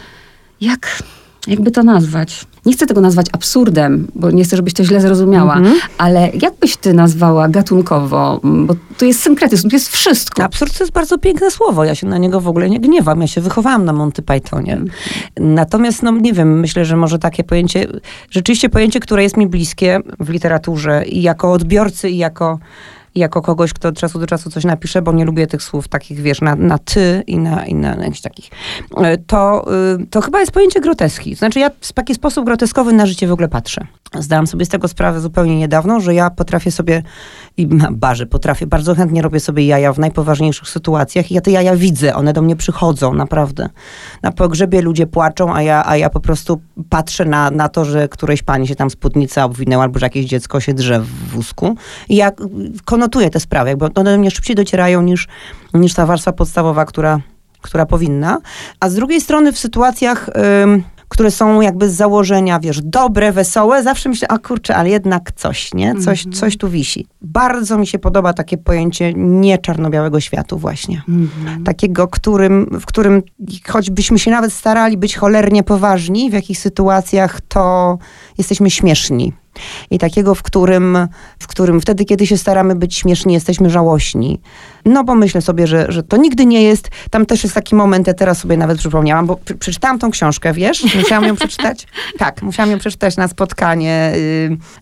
jak 0.60 1.02
jakby 1.46 1.70
to 1.70 1.82
nazwać? 1.82 2.46
Nie 2.66 2.72
chcę 2.72 2.86
tego 2.86 3.00
nazwać 3.00 3.26
absurdem, 3.32 4.06
bo 4.14 4.30
nie 4.30 4.44
chcę, 4.44 4.56
żebyś 4.56 4.74
to 4.74 4.84
źle 4.84 5.00
zrozumiała, 5.00 5.56
mm 5.56 5.72
-hmm. 5.72 5.76
ale 5.98 6.30
jak 6.42 6.54
byś 6.60 6.76
ty 6.76 6.92
nazwała 6.92 7.48
gatunkowo? 7.48 8.40
Bo 8.42 8.74
tu 8.98 9.04
jest 9.04 9.22
synkretyzm, 9.22 9.68
tu 9.68 9.76
jest 9.76 9.88
wszystko. 9.88 10.44
Absurd 10.44 10.78
to 10.78 10.84
jest 10.84 10.92
bardzo 10.92 11.18
piękne 11.18 11.50
słowo. 11.50 11.84
Ja 11.84 11.94
się 11.94 12.06
na 12.06 12.18
niego 12.18 12.40
w 12.40 12.48
ogóle 12.48 12.70
nie 12.70 12.80
gniewam. 12.80 13.20
Ja 13.20 13.26
się 13.26 13.40
wychowałam 13.40 13.84
na 13.84 13.92
Monty 13.92 14.22
Pythonie. 14.22 14.80
Natomiast, 15.40 16.02
no 16.02 16.10
nie 16.10 16.32
wiem, 16.32 16.60
myślę, 16.60 16.84
że 16.84 16.96
może 16.96 17.18
takie 17.18 17.44
pojęcie, 17.44 17.86
rzeczywiście 18.30 18.68
pojęcie, 18.68 19.00
które 19.00 19.22
jest 19.22 19.36
mi 19.36 19.46
bliskie 19.46 20.00
w 20.20 20.28
literaturze 20.28 21.04
i 21.06 21.22
jako 21.22 21.52
odbiorcy, 21.52 22.10
i 22.10 22.16
jako 22.16 22.58
jako 23.16 23.42
kogoś, 23.42 23.72
kto 23.72 23.88
od 23.88 23.98
czasu 23.98 24.18
do 24.18 24.26
czasu 24.26 24.50
coś 24.50 24.64
napisze, 24.64 25.02
bo 25.02 25.12
nie 25.12 25.24
lubię 25.24 25.46
tych 25.46 25.62
słów 25.62 25.88
takich, 25.88 26.20
wiesz, 26.20 26.40
na, 26.40 26.54
na 26.54 26.78
ty 26.78 27.22
i 27.26 27.38
na, 27.38 27.66
i 27.66 27.74
na, 27.74 27.94
jakichś 27.94 28.20
takich, 28.20 28.50
e, 28.96 29.18
to, 29.18 29.66
y, 30.02 30.06
to 30.06 30.20
chyba 30.20 30.40
jest 30.40 30.52
pojęcie 30.52 30.80
groteski. 30.80 31.34
Znaczy 31.34 31.60
ja 31.60 31.70
w 31.80 31.92
taki 31.92 32.14
sposób 32.14 32.44
groteskowy 32.44 32.92
na 32.92 33.06
życie 33.06 33.26
w 33.26 33.32
ogóle 33.32 33.48
patrzę. 33.48 33.86
Zdałam 34.14 34.46
sobie 34.46 34.64
z 34.64 34.68
tego 34.68 34.88
sprawę 34.88 35.20
zupełnie 35.20 35.58
niedawno, 35.58 36.00
że 36.00 36.14
ja 36.14 36.30
potrafię 36.30 36.70
sobie, 36.70 37.02
i 37.56 37.66
barzy, 37.90 38.26
potrafię, 38.26 38.66
bardzo 38.66 38.94
chętnie 38.94 39.22
robię 39.22 39.40
sobie 39.40 39.66
jaja 39.66 39.92
w 39.92 39.98
najpoważniejszych 39.98 40.68
sytuacjach 40.68 41.30
i 41.30 41.34
ja 41.34 41.40
te 41.40 41.50
jaja 41.50 41.76
widzę, 41.76 42.14
one 42.14 42.32
do 42.32 42.42
mnie 42.42 42.56
przychodzą, 42.56 43.14
naprawdę. 43.14 43.68
Na 44.22 44.32
pogrzebie 44.32 44.82
ludzie 44.82 45.06
płaczą, 45.06 45.54
a 45.54 45.62
ja, 45.62 45.82
a 45.86 45.96
ja 45.96 46.10
po 46.10 46.20
prostu 46.20 46.60
patrzę 46.88 47.24
na, 47.24 47.50
na 47.50 47.68
to, 47.68 47.84
że 47.84 48.08
któreś 48.08 48.42
pani 48.42 48.68
się 48.68 48.74
tam 48.74 48.90
spódnica 48.90 49.44
obwinęła, 49.44 49.82
albo 49.82 49.98
że 49.98 50.06
jakieś 50.06 50.26
dziecko 50.26 50.60
się 50.60 50.74
drze 50.74 51.00
w 51.00 51.28
wózku. 51.28 51.76
I 52.08 52.16
ja 52.16 52.30
konotuję 53.06 53.30
te 53.30 53.40
sprawy, 53.40 53.70
jakby 53.70 53.84
one 53.84 54.12
do 54.12 54.18
mnie 54.18 54.30
szybciej 54.30 54.56
docierają 54.56 55.02
niż, 55.02 55.28
niż 55.74 55.94
ta 55.94 56.06
warstwa 56.06 56.32
podstawowa, 56.32 56.84
która, 56.84 57.20
która 57.60 57.86
powinna. 57.86 58.38
A 58.80 58.88
z 58.88 58.94
drugiej 58.94 59.20
strony 59.20 59.52
w 59.52 59.58
sytuacjach... 59.58 60.30
Yy, 60.66 60.82
które 61.08 61.30
są 61.30 61.60
jakby 61.60 61.90
z 61.90 61.94
założenia, 61.94 62.60
wiesz, 62.60 62.80
dobre, 62.82 63.32
wesołe, 63.32 63.82
zawsze 63.82 64.08
myślę, 64.08 64.28
a 64.28 64.38
kurczę, 64.38 64.76
ale 64.76 64.90
jednak 64.90 65.32
coś, 65.32 65.74
nie? 65.74 65.94
Coś, 65.94 66.24
mm 66.24 66.34
-hmm. 66.34 66.40
coś 66.40 66.56
tu 66.56 66.68
wisi. 66.68 67.06
Bardzo 67.22 67.78
mi 67.78 67.86
się 67.86 67.98
podoba 67.98 68.32
takie 68.32 68.58
pojęcie 68.58 69.12
nie 69.16 69.58
czarno-białego 69.58 70.20
światu 70.20 70.58
właśnie. 70.58 71.02
Mm 71.08 71.28
-hmm. 71.28 71.64
Takiego, 71.64 72.08
którym, 72.08 72.78
w 72.80 72.86
którym 72.86 73.22
choćbyśmy 73.68 74.18
się 74.18 74.30
nawet 74.30 74.52
starali 74.52 74.96
być 74.96 75.16
cholernie 75.16 75.62
poważni, 75.62 76.30
w 76.30 76.32
jakich 76.32 76.58
sytuacjach 76.58 77.40
to 77.40 77.98
jesteśmy 78.38 78.70
śmieszni 78.70 79.32
i 79.90 79.98
takiego, 79.98 80.34
w 80.34 80.42
którym, 80.42 80.98
w 81.38 81.46
którym 81.46 81.80
wtedy, 81.80 82.04
kiedy 82.04 82.26
się 82.26 82.36
staramy 82.36 82.74
być 82.74 82.94
śmieszni, 82.94 83.34
jesteśmy 83.34 83.70
żałośni. 83.70 84.40
No 84.84 85.04
bo 85.04 85.14
myślę 85.14 85.42
sobie, 85.42 85.66
że, 85.66 85.86
że 85.88 86.02
to 86.02 86.16
nigdy 86.16 86.46
nie 86.46 86.62
jest. 86.62 86.88
Tam 87.10 87.26
też 87.26 87.42
jest 87.42 87.54
taki 87.54 87.74
moment, 87.74 88.06
ja 88.06 88.14
teraz 88.14 88.38
sobie 88.38 88.56
nawet 88.56 88.78
przypomniałam, 88.78 89.26
bo 89.26 89.38
przeczytałam 89.58 89.98
tą 89.98 90.10
książkę, 90.10 90.52
wiesz? 90.52 90.94
Musiałam 90.94 91.24
ją 91.24 91.36
przeczytać. 91.36 91.86
Tak, 92.18 92.42
musiałam 92.42 92.70
ją 92.70 92.78
przeczytać 92.78 93.16
na 93.16 93.28
spotkanie. 93.28 94.12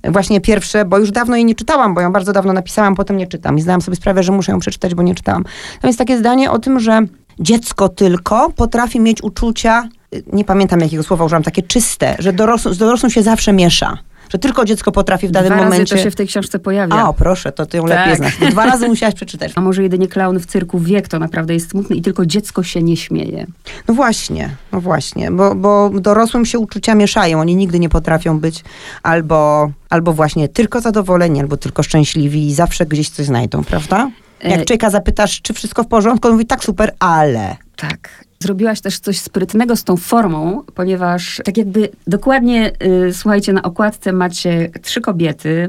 Yy, 0.03 0.11
właśnie 0.13 0.41
pierwsze, 0.41 0.85
bo 0.85 0.99
już 0.99 1.11
dawno 1.11 1.37
jej 1.37 1.45
nie 1.45 1.55
czytałam, 1.55 1.95
bo 1.95 2.01
ją 2.01 2.13
bardzo 2.13 2.33
dawno 2.33 2.53
napisałam, 2.53 2.95
potem 2.95 3.17
nie 3.17 3.27
czytam. 3.27 3.59
I 3.59 3.63
zdałam 3.63 3.81
sobie 3.81 3.97
sprawę, 3.97 4.23
że 4.23 4.33
muszę 4.33 4.53
ją 4.53 4.59
przeczytać, 4.59 4.95
bo 4.95 5.03
nie 5.03 5.15
czytałam. 5.15 5.45
Tam 5.81 5.89
jest 5.89 5.99
takie 5.99 6.19
zdanie 6.19 6.51
o 6.51 6.59
tym, 6.59 6.81
że 6.81 7.01
dziecko 7.39 7.89
tylko 7.89 8.51
potrafi 8.51 9.01
mieć 9.01 9.23
uczucia, 9.23 9.89
y, 10.15 10.23
nie 10.33 10.45
pamiętam 10.45 10.81
jakiego 10.81 11.03
słowa 11.03 11.25
użyłam, 11.25 11.43
takie 11.43 11.63
czyste, 11.63 12.17
że 12.19 12.33
dorosł, 12.33 12.73
z 12.73 12.79
dorosłym 12.79 13.11
się 13.11 13.23
zawsze 13.23 13.53
miesza 13.53 13.99
że 14.29 14.39
tylko 14.39 14.65
dziecko 14.65 14.93
potrafi 14.93 15.29
w 15.29 15.31
danym 15.31 15.53
Dwa 15.53 15.65
momencie... 15.65 15.79
Razy 15.79 15.97
to 15.97 16.03
się 16.03 16.11
w 16.11 16.15
tej 16.15 16.27
książce 16.27 16.59
pojawia. 16.59 17.09
O, 17.09 17.13
proszę, 17.13 17.53
to 17.53 17.67
ty 17.67 17.77
ją 17.77 17.87
tak. 17.87 17.99
lepiej 17.99 18.17
znasz. 18.17 18.51
Dwa 18.51 18.67
razy 18.67 18.89
musiałaś 18.89 19.15
przeczytać. 19.15 19.53
A 19.55 19.61
może 19.61 19.83
jedynie 19.83 20.09
klaun 20.09 20.41
w 20.41 20.47
cyrku 20.47 20.79
wie, 20.79 21.03
kto 21.03 21.19
naprawdę 21.19 21.55
jest 21.55 21.71
smutny 21.71 21.97
i 21.97 22.03
tylko 22.03 22.27
dziecko 22.27 22.63
się 22.63 22.83
nie 22.83 22.97
śmieje. 22.97 23.47
No 23.89 23.95
właśnie, 23.95 24.51
no 24.73 24.81
właśnie, 24.81 25.31
bo, 25.31 25.55
bo 25.55 25.91
dorosłym 25.95 26.47
się 26.47 26.59
uczucia 26.59 26.95
mieszają. 26.95 27.41
Oni 27.41 27.57
nigdy 27.57 27.81
nie 27.81 27.89
potrafią 27.89 28.41
być 28.41 28.65
albo, 29.03 29.71
albo 29.91 30.13
właśnie 30.13 30.49
tylko 30.49 30.81
zadowoleni, 30.81 31.41
albo 31.41 31.57
tylko 31.57 31.83
szczęśliwi 31.83 32.47
i 32.47 32.55
zawsze 32.55 32.87
gdzieś 32.87 33.11
coś 33.11 33.27
znajdą, 33.27 33.65
prawda? 33.65 34.11
Jak 34.43 34.61
e, 34.61 34.65
człowieka 34.65 34.91
zapytasz, 34.91 35.41
czy 35.43 35.55
wszystko 35.55 35.83
w 35.83 35.87
porządku, 35.87 36.29
on 36.29 36.35
mówi 36.35 36.47
tak 36.47 36.65
super, 36.65 36.95
ale. 36.99 37.57
Tak. 37.77 38.25
Zrobiłaś 38.45 38.81
też 38.81 38.99
coś 38.99 39.19
sprytnego 39.19 39.77
z 39.77 39.85
tą 39.85 39.97
formą, 39.97 40.63
ponieważ 40.75 41.41
tak 41.45 41.57
jakby 41.57 41.89
dokładnie, 42.07 42.73
y, 43.09 43.13
słuchajcie, 43.13 43.53
na 43.53 43.63
okładce 43.63 44.13
macie 44.13 44.71
trzy 44.83 45.01
kobiety. 45.01 45.69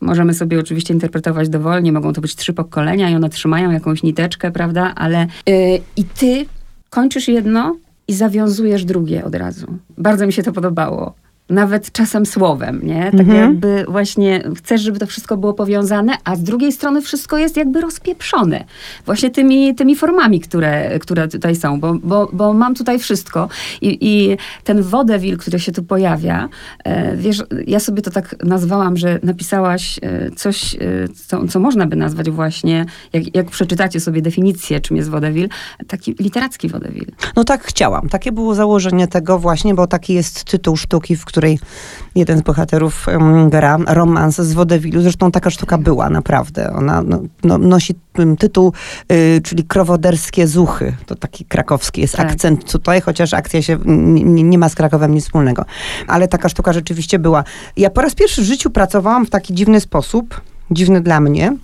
Możemy 0.00 0.34
sobie 0.34 0.60
oczywiście 0.60 0.94
interpretować 0.94 1.48
dowolnie, 1.48 1.92
mogą 1.92 2.12
to 2.12 2.20
być 2.20 2.36
trzy 2.36 2.52
pokolenia 2.52 3.10
i 3.10 3.14
one 3.14 3.30
trzymają 3.30 3.70
jakąś 3.70 4.02
niteczkę, 4.02 4.50
prawda? 4.50 4.92
Ale 4.96 5.26
y, 5.48 5.80
i 5.96 6.04
ty 6.04 6.46
kończysz 6.90 7.28
jedno 7.28 7.76
i 8.08 8.14
zawiązujesz 8.14 8.84
drugie 8.84 9.24
od 9.24 9.34
razu. 9.34 9.66
Bardzo 9.98 10.26
mi 10.26 10.32
się 10.32 10.42
to 10.42 10.52
podobało 10.52 11.14
nawet 11.50 11.92
czasem 11.92 12.26
słowem, 12.26 12.80
nie? 12.82 13.04
Tak 13.04 13.20
mhm. 13.20 13.38
jakby 13.38 13.84
właśnie 13.88 14.42
chcesz, 14.56 14.80
żeby 14.80 14.98
to 14.98 15.06
wszystko 15.06 15.36
było 15.36 15.54
powiązane, 15.54 16.12
a 16.24 16.36
z 16.36 16.42
drugiej 16.42 16.72
strony 16.72 17.02
wszystko 17.02 17.38
jest 17.38 17.56
jakby 17.56 17.80
rozpieprzone. 17.80 18.64
Właśnie 19.06 19.30
tymi, 19.30 19.74
tymi 19.74 19.96
formami, 19.96 20.40
które, 20.40 20.98
które 20.98 21.28
tutaj 21.28 21.56
są, 21.56 21.80
bo, 21.80 21.94
bo, 21.94 22.28
bo 22.32 22.52
mam 22.52 22.74
tutaj 22.74 22.98
wszystko. 22.98 23.48
I, 23.80 23.98
i 24.00 24.36
ten 24.64 24.82
wodewil, 24.82 25.38
który 25.38 25.60
się 25.60 25.72
tu 25.72 25.82
pojawia, 25.82 26.48
e, 26.84 27.16
wiesz, 27.16 27.42
ja 27.66 27.80
sobie 27.80 28.02
to 28.02 28.10
tak 28.10 28.36
nazwałam, 28.44 28.96
że 28.96 29.18
napisałaś 29.22 29.98
e, 30.02 30.30
coś, 30.30 30.74
e, 30.74 30.78
co, 31.26 31.48
co 31.48 31.60
można 31.60 31.86
by 31.86 31.96
nazwać 31.96 32.30
właśnie, 32.30 32.86
jak, 33.12 33.36
jak 33.36 33.50
przeczytacie 33.50 34.00
sobie 34.00 34.22
definicję, 34.22 34.80
czym 34.80 34.96
jest 34.96 35.10
wodewil, 35.10 35.48
taki 35.86 36.14
literacki 36.20 36.68
wodewil. 36.68 37.06
No 37.36 37.44
tak 37.44 37.64
chciałam. 37.64 38.08
Takie 38.08 38.32
było 38.32 38.54
założenie 38.54 39.08
tego 39.08 39.38
właśnie, 39.38 39.74
bo 39.74 39.86
taki 39.86 40.14
jest 40.14 40.44
tytuł 40.44 40.76
sztuki, 40.76 41.16
w 41.16 41.24
której 41.24 41.39
której 41.40 41.58
jeden 42.14 42.38
z 42.38 42.42
bohaterów 42.42 43.06
gra 43.48 43.78
romans 43.86 44.36
z 44.36 44.52
Wodewilu. 44.52 45.02
Zresztą 45.02 45.30
taka 45.30 45.50
sztuka 45.50 45.78
była, 45.78 46.10
naprawdę. 46.10 46.72
Ona 46.72 47.02
no, 47.02 47.22
no, 47.44 47.58
nosi 47.58 47.94
tytuł, 48.38 48.72
y, 49.12 49.40
czyli 49.44 49.64
Krowoderskie 49.64 50.46
Zuchy. 50.46 50.96
To 51.06 51.14
taki 51.14 51.44
krakowski 51.44 52.00
jest 52.00 52.16
tak. 52.16 52.30
akcent 52.30 52.72
tutaj, 52.72 53.00
chociaż 53.00 53.34
akcja 53.34 53.62
się 53.62 53.78
nie, 53.84 54.42
nie 54.42 54.58
ma 54.58 54.68
z 54.68 54.74
Krakowem 54.74 55.14
nic 55.14 55.24
wspólnego. 55.24 55.64
Ale 56.06 56.28
taka 56.28 56.48
sztuka 56.48 56.72
rzeczywiście 56.72 57.18
była. 57.18 57.44
Ja 57.76 57.90
po 57.90 58.00
raz 58.00 58.14
pierwszy 58.14 58.42
w 58.42 58.44
życiu 58.44 58.70
pracowałam 58.70 59.26
w 59.26 59.30
taki 59.30 59.54
dziwny 59.54 59.80
sposób, 59.80 60.40
dziwny 60.70 61.00
dla 61.00 61.20
mnie, 61.20 61.56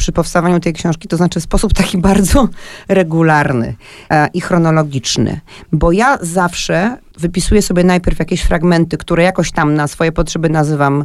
przy 0.00 0.12
powstawaniu 0.12 0.60
tej 0.60 0.72
książki, 0.72 1.08
to 1.08 1.16
znaczy 1.16 1.40
w 1.40 1.42
sposób 1.42 1.72
taki 1.74 1.98
bardzo 2.08 2.48
regularny 2.88 3.74
e, 4.10 4.28
i 4.34 4.40
chronologiczny. 4.40 5.40
Bo 5.72 5.92
ja 5.92 6.18
zawsze 6.20 6.96
wypisuję 7.18 7.62
sobie 7.62 7.84
najpierw 7.84 8.18
jakieś 8.18 8.42
fragmenty, 8.42 8.96
które 8.96 9.22
jakoś 9.22 9.52
tam 9.52 9.74
na 9.74 9.88
swoje 9.88 10.12
potrzeby 10.12 10.48
nazywam, 10.48 11.04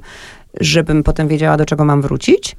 żebym 0.59 1.03
potem 1.03 1.27
wiedziała, 1.27 1.57
do 1.57 1.65
czego 1.65 1.85
mam 1.85 2.01
wrócić. 2.01 2.55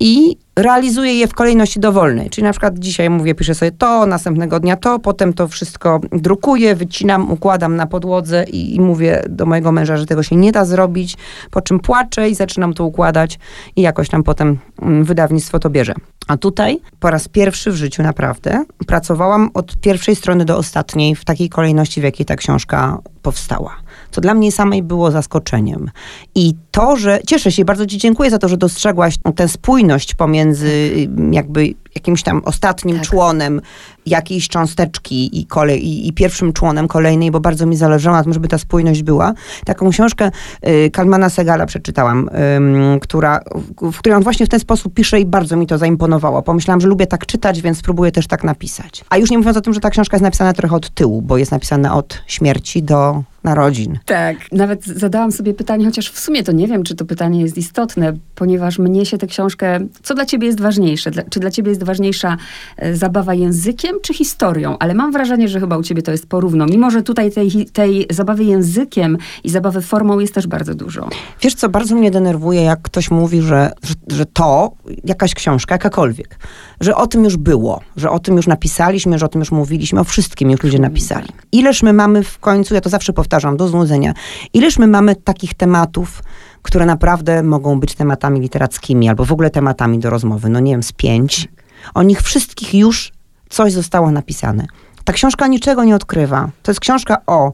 I 0.00 0.36
realizuję 0.56 1.14
je 1.14 1.26
w 1.26 1.34
kolejności 1.34 1.80
dowolnej. 1.80 2.30
Czyli 2.30 2.44
na 2.44 2.50
przykład 2.50 2.78
dzisiaj 2.78 3.10
mówię, 3.10 3.34
piszę 3.34 3.54
sobie 3.54 3.72
to, 3.72 4.06
następnego 4.06 4.60
dnia 4.60 4.76
to, 4.76 4.98
potem 4.98 5.32
to 5.32 5.48
wszystko 5.48 6.00
drukuję, 6.12 6.74
wycinam, 6.74 7.30
układam 7.30 7.76
na 7.76 7.86
podłodze 7.86 8.44
i, 8.44 8.74
i 8.74 8.80
mówię 8.80 9.22
do 9.28 9.46
mojego 9.46 9.72
męża, 9.72 9.96
że 9.96 10.06
tego 10.06 10.22
się 10.22 10.36
nie 10.36 10.52
da 10.52 10.64
zrobić, 10.64 11.16
po 11.50 11.60
czym 11.60 11.80
płaczę 11.80 12.30
i 12.30 12.34
zaczynam 12.34 12.74
to 12.74 12.84
układać 12.84 13.38
i 13.76 13.82
jakoś 13.82 14.08
tam 14.08 14.22
potem 14.22 14.58
mm, 14.82 15.04
wydawnictwo 15.04 15.58
to 15.58 15.70
bierze. 15.70 15.94
A 16.28 16.36
tutaj 16.36 16.80
po 17.00 17.10
raz 17.10 17.28
pierwszy 17.28 17.70
w 17.72 17.76
życiu 17.76 18.02
naprawdę 18.02 18.64
pracowałam 18.86 19.50
od 19.54 19.76
pierwszej 19.76 20.16
strony 20.16 20.44
do 20.44 20.56
ostatniej 20.56 21.16
w 21.16 21.24
takiej 21.24 21.48
kolejności, 21.48 22.00
w 22.00 22.04
jakiej 22.04 22.26
ta 22.26 22.36
książka 22.36 22.98
powstała. 23.22 23.76
To 24.16 24.20
dla 24.20 24.34
mnie 24.34 24.52
samej 24.52 24.82
było 24.82 25.10
zaskoczeniem. 25.10 25.90
I 26.34 26.54
to, 26.70 26.96
że 26.96 27.20
cieszę 27.26 27.52
się, 27.52 27.64
bardzo 27.64 27.86
Ci 27.86 27.98
dziękuję 27.98 28.30
za 28.30 28.38
to, 28.38 28.48
że 28.48 28.56
dostrzegłaś 28.56 29.18
tę 29.36 29.48
spójność 29.48 30.14
pomiędzy 30.14 30.66
y, 30.68 31.08
jakby 31.30 31.74
jakimś 31.94 32.22
tam 32.22 32.42
ostatnim 32.44 32.96
Tak. 32.96 33.06
członem 33.06 33.60
jakiejś 34.06 34.48
cząsteczki 34.48 35.40
i, 35.40 35.46
kolej, 35.46 35.86
i, 35.86 36.08
i 36.08 36.12
pierwszym 36.12 36.52
członem 36.52 36.88
kolejnej, 36.88 37.30
bo 37.30 37.40
bardzo 37.40 37.66
mi 37.66 37.76
zależało 37.76 38.16
na 38.16 38.22
tym, 38.22 38.32
żeby 38.32 38.48
ta 38.48 38.58
spójność 38.58 39.02
była. 39.02 39.34
Taką 39.64 39.90
książkę 39.90 40.30
y, 40.68 40.90
Kalmana 40.90 41.30
Segala 41.30 41.66
przeczytałam, 41.66 42.30
ym, 42.56 43.00
która, 43.00 43.40
w, 43.54 43.92
w 43.92 43.98
której 43.98 44.16
on 44.16 44.22
właśnie 44.22 44.46
w 44.46 44.48
ten 44.48 44.60
sposób 44.60 44.94
pisze 44.94 45.20
i 45.20 45.26
bardzo 45.26 45.56
mi 45.56 45.66
to 45.66 45.78
zaimponowało. 45.78 46.42
Pomyślałam, 46.42 46.80
że 46.80 46.88
lubię 46.88 47.06
tak 47.06 47.26
czytać, 47.26 47.60
więc 47.60 47.78
spróbuję 47.78 48.12
też 48.12 48.26
tak 48.26 48.44
napisać. 48.44 49.04
A 49.10 49.16
już 49.16 49.30
nie 49.30 49.38
mówiąc 49.38 49.56
o 49.56 49.60
tym, 49.60 49.74
że 49.74 49.80
ta 49.80 49.90
książka 49.90 50.16
jest 50.16 50.22
napisana 50.22 50.52
trochę 50.52 50.76
od 50.76 50.90
tyłu, 50.90 51.22
bo 51.22 51.38
jest 51.38 51.52
napisana 51.52 51.94
od 51.94 52.22
śmierci 52.26 52.82
do 52.82 53.22
narodzin. 53.46 53.98
Tak. 54.04 54.36
Nawet 54.52 54.84
zadałam 54.84 55.32
sobie 55.32 55.54
pytanie, 55.54 55.84
chociaż 55.84 56.10
w 56.10 56.18
sumie 56.18 56.42
to 56.42 56.52
nie 56.52 56.66
wiem, 56.66 56.82
czy 56.82 56.94
to 56.94 57.04
pytanie 57.04 57.40
jest 57.40 57.58
istotne, 57.58 58.12
ponieważ 58.34 58.78
mnie 58.78 59.06
się 59.06 59.18
tę 59.18 59.26
książkę. 59.26 59.80
Co 60.02 60.14
dla 60.14 60.26
ciebie 60.26 60.46
jest 60.46 60.60
ważniejsze? 60.60 61.10
Dla, 61.10 61.22
czy 61.22 61.40
dla 61.40 61.50
ciebie 61.50 61.68
jest 61.70 61.82
ważniejsza 61.84 62.36
e, 62.76 62.96
zabawa 62.96 63.34
językiem, 63.34 63.96
czy 64.02 64.14
historią? 64.14 64.76
Ale 64.78 64.94
mam 64.94 65.12
wrażenie, 65.12 65.48
że 65.48 65.60
chyba 65.60 65.78
u 65.78 65.82
ciebie 65.82 66.02
to 66.02 66.12
jest 66.12 66.26
porówno. 66.26 66.66
Mimo, 66.66 66.90
że 66.90 67.02
tutaj 67.02 67.32
tej, 67.32 67.66
tej 67.72 68.06
zabawy 68.10 68.44
językiem 68.44 69.18
i 69.44 69.50
zabawy 69.50 69.82
formą 69.82 70.18
jest 70.18 70.34
też 70.34 70.46
bardzo 70.46 70.74
dużo. 70.74 71.08
Wiesz 71.42 71.54
co, 71.54 71.68
bardzo 71.68 71.94
mnie 71.94 72.10
denerwuje, 72.10 72.62
jak 72.62 72.82
ktoś 72.82 73.10
mówi, 73.10 73.40
że, 73.40 73.72
że, 73.82 73.94
że 74.16 74.26
to, 74.26 74.72
jakaś 75.04 75.34
książka, 75.34 75.74
jakakolwiek, 75.74 76.38
że 76.80 76.96
o 76.96 77.06
tym 77.06 77.24
już 77.24 77.36
było, 77.36 77.80
że 77.96 78.10
o 78.10 78.18
tym 78.18 78.36
już 78.36 78.46
napisaliśmy, 78.46 79.18
że 79.18 79.26
o 79.26 79.28
tym 79.28 79.40
już 79.40 79.52
mówiliśmy, 79.52 80.00
o 80.00 80.04
wszystkim 80.04 80.50
już 80.50 80.62
ludzie 80.62 80.78
napisali. 80.78 81.28
Ileż 81.52 81.82
my 81.82 81.92
mamy 81.92 82.22
w 82.22 82.38
końcu, 82.38 82.74
ja 82.74 82.80
to 82.80 82.88
zawsze 82.88 83.12
powtarzam, 83.12 83.56
do 83.56 83.68
znudzenia, 83.68 84.14
ileż 84.52 84.78
my 84.78 84.86
mamy 84.86 85.16
takich 85.16 85.54
tematów, 85.54 86.22
które 86.62 86.86
naprawdę 86.86 87.42
mogą 87.42 87.80
być 87.80 87.94
tematami 87.94 88.40
literackimi, 88.40 89.08
albo 89.08 89.24
w 89.24 89.32
ogóle 89.32 89.50
tematami 89.50 89.98
do 89.98 90.10
rozmowy, 90.10 90.48
no 90.48 90.60
nie 90.60 90.72
wiem, 90.72 90.82
z 90.82 90.92
pięć. 90.92 91.48
O 91.94 92.02
nich 92.02 92.22
wszystkich 92.22 92.74
już 92.74 93.12
coś 93.48 93.72
zostało 93.72 94.10
napisane. 94.10 94.66
Ta 95.04 95.12
książka 95.12 95.46
niczego 95.46 95.84
nie 95.84 95.96
odkrywa. 95.96 96.50
To 96.62 96.70
jest 96.70 96.80
książka 96.80 97.22
o 97.26 97.52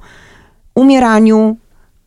umieraniu, 0.75 1.57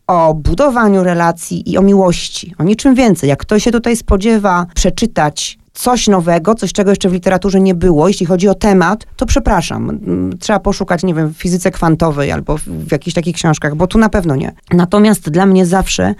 o 0.07 0.33
budowaniu 0.33 1.03
relacji 1.03 1.71
i 1.71 1.77
o 1.77 1.81
miłości. 1.81 2.53
O 2.57 2.63
niczym 2.63 2.95
więcej. 2.95 3.29
Jak 3.29 3.39
ktoś 3.39 3.63
się 3.63 3.71
tutaj 3.71 3.97
spodziewa 3.97 4.65
przeczytać 4.75 5.57
coś 5.75 6.07
nowego, 6.07 6.55
coś 6.55 6.73
czego 6.73 6.89
jeszcze 6.89 7.09
w 7.09 7.13
literaturze 7.13 7.61
nie 7.61 7.75
było, 7.75 8.07
jeśli 8.07 8.25
chodzi 8.25 8.47
o 8.47 8.55
temat, 8.55 9.05
to 9.15 9.25
przepraszam. 9.25 9.89
Mm, 9.89 10.37
Trzeba 10.37 10.59
poszukać, 10.59 11.03
nie 11.03 11.13
wiem, 11.13 11.33
w 11.33 11.37
fizyce 11.37 11.71
kwantowej 11.71 12.31
albo 12.31 12.57
w, 12.57 12.91
jakichś 12.91 13.15
takich 13.15 13.35
książkach, 13.35 13.75
bo 13.75 13.87
tu 13.87 13.97
na 13.97 14.09
pewno 14.09 14.35
nie. 14.35 14.51
Natomiast 14.71 15.29
dla 15.29 15.45
mnie 15.45 15.65
zawsze, 15.65 16.15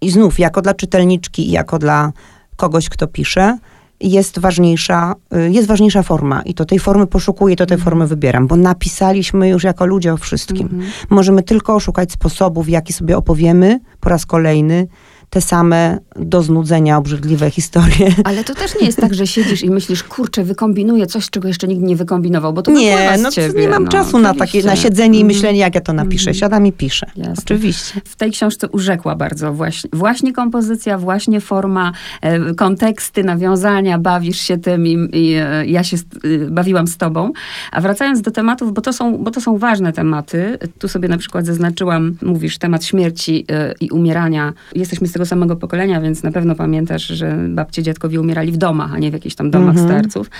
i 0.00 0.10
znów 0.10 0.38
jako 0.38 0.62
dla 0.62 0.74
czytelniczki 0.74 1.48
i 1.48 1.50
jako 1.50 1.78
dla 1.78 2.12
kogoś, 2.56 2.88
kto 2.88 3.06
pisze, 3.06 3.58
jest 4.00 4.38
ważniejsza, 4.38 5.14
y, 5.36 5.50
jest 5.50 5.68
ważniejsza 5.68 6.02
forma 6.02 6.42
i 6.42 6.54
to 6.54 6.64
tej 6.64 6.78
formy 6.78 7.06
poszukuję, 7.06 7.56
to 7.56 7.66
tej 7.66 7.78
formy 7.78 8.06
wybieram, 8.06 8.46
bo 8.46 8.56
napisaliśmy 8.56 9.48
już 9.48 9.64
jako 9.64 9.86
ludzie 9.86 10.12
o 10.12 10.16
wszystkim. 10.16 10.80
Możemy 11.10 11.42
tylko 11.42 11.80
szukać 11.80 12.12
sposobów, 12.12 12.66
w 12.66 12.68
jaki 12.68 12.92
sobie 12.92 13.16
opowiemy 13.16 13.80
po 14.00 14.08
raz 14.08 14.26
kolejny 14.26 14.86
te 15.30 15.40
same 15.40 15.98
do 16.16 16.42
znudzenia 16.42 16.96
obrzydliwe 16.98 17.50
historie. 17.50 18.14
Ale 18.24 18.44
to 18.44 18.54
też 18.54 18.80
nie 18.80 18.86
jest 18.86 18.98
tak, 19.00 19.14
że 19.14 19.26
siedzisz 19.26 19.62
i 19.62 19.70
myślisz, 19.70 20.02
kurczę, 20.02 20.44
wykombinuję 20.44 21.06
coś, 21.06 21.30
czego 21.30 21.48
jeszcze 21.48 21.68
nikt 21.68 21.82
nie 21.82 21.96
wykombinował, 21.96 22.52
bo 22.52 22.62
to 22.62 22.70
Nie, 22.70 23.18
no 23.22 23.30
ciebie. 23.30 23.60
nie 23.60 23.68
mam 23.68 23.84
no, 23.84 23.90
czasu 23.90 24.18
na 24.18 24.34
takie, 24.34 24.62
na 24.62 24.76
siedzenie 24.76 25.18
i 25.18 25.22
Mhm. 25.22 25.26
myślenie, 25.36 25.58
jak 25.58 25.74
ja 25.74 25.80
to 25.80 25.92
napiszę. 25.92 26.34
Siadam 26.34 26.66
i 26.66 26.72
piszę. 26.72 27.06
Jasne. 27.16 27.34
Oczywiście. 27.44 28.00
W 28.04 28.16
tej 28.16 28.30
książce 28.32 28.68
urzekła 28.68 29.16
bardzo 29.16 29.52
właśnie, 29.52 29.90
właśnie 29.92 30.32
kompozycja, 30.32 30.98
właśnie 30.98 31.40
forma, 31.40 31.92
e, 32.20 32.54
konteksty, 32.54 33.24
nawiązania, 33.24 33.98
bawisz 33.98 34.40
się 34.40 34.58
tym 34.58 34.86
i, 34.86 35.08
i 35.12 35.34
e, 35.34 35.66
ja 35.66 35.84
się 35.84 35.96
y, 36.24 36.48
bawiłam 36.50 36.86
z 36.86 36.96
tobą. 36.96 37.32
A 37.72 37.80
wracając 37.80 38.20
do 38.20 38.30
tematów, 38.30 38.72
bo 38.74 38.80
to, 38.80 38.92
są, 38.92 39.18
bo 39.18 39.30
to 39.30 39.40
są 39.40 39.58
ważne 39.58 39.92
tematy. 39.92 40.58
Tu 40.78 40.88
sobie 40.88 41.08
na 41.08 41.18
przykład 41.18 41.46
zaznaczyłam, 41.46 42.16
mówisz, 42.22 42.58
temat 42.58 42.84
śmierci 42.84 43.44
e, 43.50 43.74
i 43.80 43.90
umierania. 43.90 44.52
Jesteśmy 44.74 45.06
z 45.08 45.12
tego 45.12 45.19
samego 45.26 45.56
pokolenia, 45.56 46.00
więc 46.00 46.22
na 46.22 46.32
pewno 46.32 46.54
pamiętasz, 46.54 47.06
że 47.06 47.36
babcie, 47.48 47.82
dziadkowie 47.82 48.20
umierali 48.20 48.52
w 48.52 48.56
domach, 48.56 48.94
a 48.94 48.98
nie 48.98 49.10
w 49.10 49.12
jakichś 49.12 49.34
tam 49.34 49.50
domach 49.50 49.78
starców. 49.78 50.30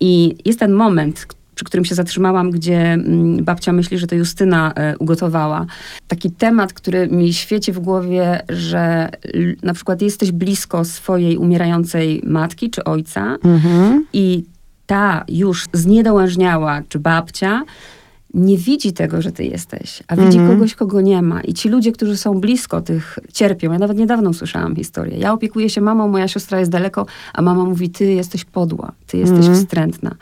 I 0.00 0.36
jest 0.44 0.58
ten 0.58 0.72
moment, 0.72 1.26
przy 1.54 1.64
którym 1.64 1.84
się 1.84 1.94
zatrzymałam, 1.94 2.50
gdzie 2.50 2.92
mm, 2.92 3.44
babcia 3.44 3.72
myśli, 3.72 3.98
że 3.98 4.06
to 4.06 4.14
Justyna 4.14 4.72
e, 4.72 4.98
ugotowała. 4.98 5.66
Taki 6.08 6.30
temat, 6.30 6.72
który 6.72 7.08
mi 7.08 7.32
świeci 7.32 7.72
w 7.72 7.78
głowie, 7.78 8.40
że 8.48 9.08
na 9.62 9.74
przykład 9.74 10.02
jesteś 10.02 10.32
blisko 10.32 10.84
swojej 10.84 11.36
umierającej 11.36 12.22
matki 12.26 12.70
czy 12.70 12.84
ojca 12.84 13.36
Mhm. 13.44 14.06
i 14.12 14.44
ta 14.86 15.24
już 15.28 15.64
zniedołężniała, 15.72 16.82
czy 16.88 16.98
babcia, 16.98 17.62
nie 18.34 18.58
widzi 18.58 18.92
tego, 18.92 19.22
że 19.22 19.32
ty 19.32 19.44
jesteś, 19.44 20.02
a 20.08 20.16
widzi 20.16 20.38
Mhm. 20.38 20.48
kogoś, 20.58 20.74
kogo 20.74 21.00
nie 21.00 21.22
ma. 21.22 21.40
I 21.40 21.54
ci 21.54 21.68
ludzie, 21.68 21.92
którzy 21.92 22.16
są 22.16 22.40
blisko 22.40 22.80
tych, 22.80 23.18
cierpią. 23.32 23.72
Ja 23.72 23.78
nawet 23.78 23.98
niedawno 23.98 24.30
usłyszałam 24.30 24.76
historię. 24.76 25.16
Ja 25.18 25.32
opiekuję 25.32 25.70
się 25.70 25.80
mamą, 25.80 26.08
moja 26.08 26.28
siostra 26.28 26.58
jest 26.58 26.70
daleko, 26.70 27.06
a 27.34 27.42
mama 27.42 27.64
mówi, 27.64 27.90
ty 27.90 28.04
jesteś 28.12 28.44
podła, 28.44 28.92
ty 29.06 29.18
jesteś 29.18 29.38
Mhm. 29.38 29.56
wstrętna. 29.56 30.14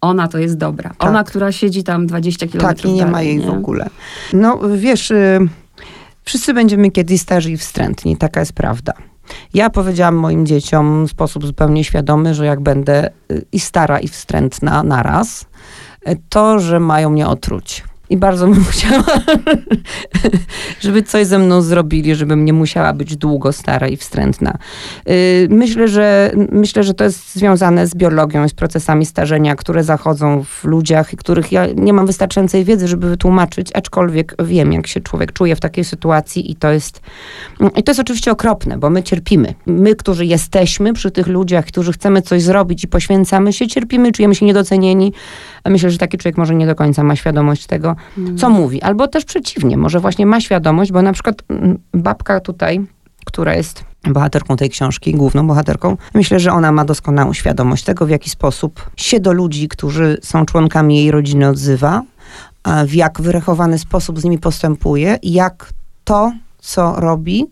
Ona 0.00 0.28
to 0.28 0.38
jest 0.38 0.56
dobra. 0.56 0.90
Tak. 0.98 1.08
Ona, 1.10 1.24
która 1.24 1.52
siedzi 1.52 1.84
tam 1.84 2.06
20 2.06 2.46
kilometrów 2.48 2.82
Tak, 2.82 2.90
i 2.90 2.94
nie 2.94 2.98
dalej, 3.00 3.12
ma 3.12 3.22
jej 3.22 3.40
w 3.40 3.48
ogóle. 3.50 3.86
No 4.32 4.58
wiesz, 4.76 5.10
y, 5.10 5.38
wszyscy 6.24 6.54
będziemy 6.54 6.90
kiedyś 6.90 7.20
starzy 7.20 7.50
i 7.50 7.56
wstrętni, 7.56 8.16
taka 8.16 8.40
jest 8.40 8.52
prawda. 8.52 8.92
Ja 9.54 9.70
powiedziałam 9.70 10.14
moim 10.16 10.46
dzieciom 10.46 11.06
w 11.06 11.10
sposób 11.10 11.46
zupełnie 11.46 11.84
świadomy, 11.84 12.34
że 12.34 12.46
jak 12.46 12.60
będę 12.60 13.10
y, 13.32 13.44
i 13.52 13.60
stara, 13.60 14.00
i 14.00 14.08
wstrętna 14.08 14.82
naraz, 14.82 15.46
to, 16.28 16.58
że 16.58 16.80
mają 16.80 17.10
mnie 17.10 17.28
otruć. 17.28 17.84
I 18.10 18.16
bardzo 18.16 18.46
bym 18.46 18.64
chciała, 18.72 19.20
żeby 20.80 21.02
coś 21.02 21.26
ze 21.26 21.38
mną 21.38 21.62
zrobili, 21.62 22.14
żebym 22.14 22.44
nie 22.44 22.52
musiała 22.52 22.92
być 22.92 23.16
długo 23.16 23.52
stara 23.52 23.88
i 23.88 23.96
wstrętna. 23.96 24.58
Y, 25.08 25.48
Myślę, 25.50 25.88
że, 25.88 26.30
myślę, 26.52 26.82
że 26.82 26.94
to 26.94 27.04
jest 27.04 27.34
związane 27.34 27.86
z 27.86 27.94
biologią, 27.94 28.48
z 28.48 28.54
procesami 28.54 29.06
starzenia, 29.06 29.56
które 29.56 29.84
zachodzą 29.84 30.44
w 30.44 30.64
ludziach 30.64 31.12
i 31.12 31.16
których 31.16 31.52
ja 31.52 31.66
nie 31.76 31.92
mam 31.92 32.06
wystarczającej 32.06 32.64
wiedzy, 32.64 32.88
żeby 32.88 33.08
wytłumaczyć, 33.08 33.70
aczkolwiek 33.74 34.34
wiem, 34.44 34.72
jak 34.72 34.86
się 34.86 35.00
człowiek 35.00 35.32
czuje 35.32 35.56
w 35.56 35.60
takiej 35.60 35.84
sytuacji 35.84 36.50
i 36.50 36.56
to 36.56 36.70
jest, 36.70 37.00
i 37.76 37.82
to 37.82 37.90
jest 37.90 38.00
oczywiście 38.00 38.30
okropne, 38.30 38.78
bo 38.78 38.90
my 38.90 39.02
cierpimy. 39.02 39.54
My, 39.66 39.94
którzy 39.94 40.26
jesteśmy 40.26 40.92
przy 40.92 41.10
tych 41.10 41.26
ludziach, 41.26 41.64
którzy 41.64 41.92
chcemy 41.92 42.22
coś 42.22 42.42
zrobić 42.42 42.84
i 42.84 42.88
poświęcamy 42.88 43.52
się, 43.52 43.66
cierpimy, 43.66 44.12
czujemy 44.12 44.34
się 44.34 44.46
niedocenieni. 44.46 45.12
Myślę, 45.66 45.90
że 45.90 45.98
taki 45.98 46.18
człowiek 46.18 46.38
może 46.38 46.54
nie 46.54 46.66
do 46.66 46.74
końca 46.74 47.02
ma 47.02 47.16
świadomość 47.16 47.66
tego, 47.66 47.96
co 48.38 48.50
mówi. 48.50 48.82
Albo 48.82 49.08
też 49.08 49.24
przeciwnie, 49.24 49.76
może 49.76 50.00
właśnie 50.00 50.26
ma 50.26 50.40
świadomość, 50.40 50.92
bo 50.92 51.02
na 51.02 51.12
przykład 51.12 51.42
mm, 51.48 51.78
babka 51.94 52.40
tutaj, 52.40 52.86
która 53.24 53.54
jest 53.54 53.84
bohaterką 54.04 54.56
tej 54.56 54.70
książki, 54.70 55.12
główną 55.12 55.46
bohaterką, 55.46 55.96
myślę, 56.14 56.40
że 56.40 56.52
ona 56.52 56.72
ma 56.72 56.84
doskonałą 56.84 57.32
świadomość 57.32 57.84
tego, 57.84 58.06
w 58.06 58.10
jaki 58.10 58.30
sposób 58.30 58.90
się 58.96 59.20
do 59.20 59.32
ludzi, 59.32 59.68
którzy 59.68 60.18
są 60.22 60.46
członkami 60.46 60.96
jej 60.96 61.10
rodziny 61.10 61.48
odzywa, 61.48 62.02
a 62.62 62.84
w 62.84 62.94
jak 62.94 63.20
wyrachowany 63.20 63.78
sposób 63.78 64.20
z 64.20 64.24
nimi 64.24 64.38
postępuje 64.38 65.18
i 65.22 65.32
jak 65.32 65.72
to, 66.04 66.32
co 66.58 66.94
robi, 66.96 67.46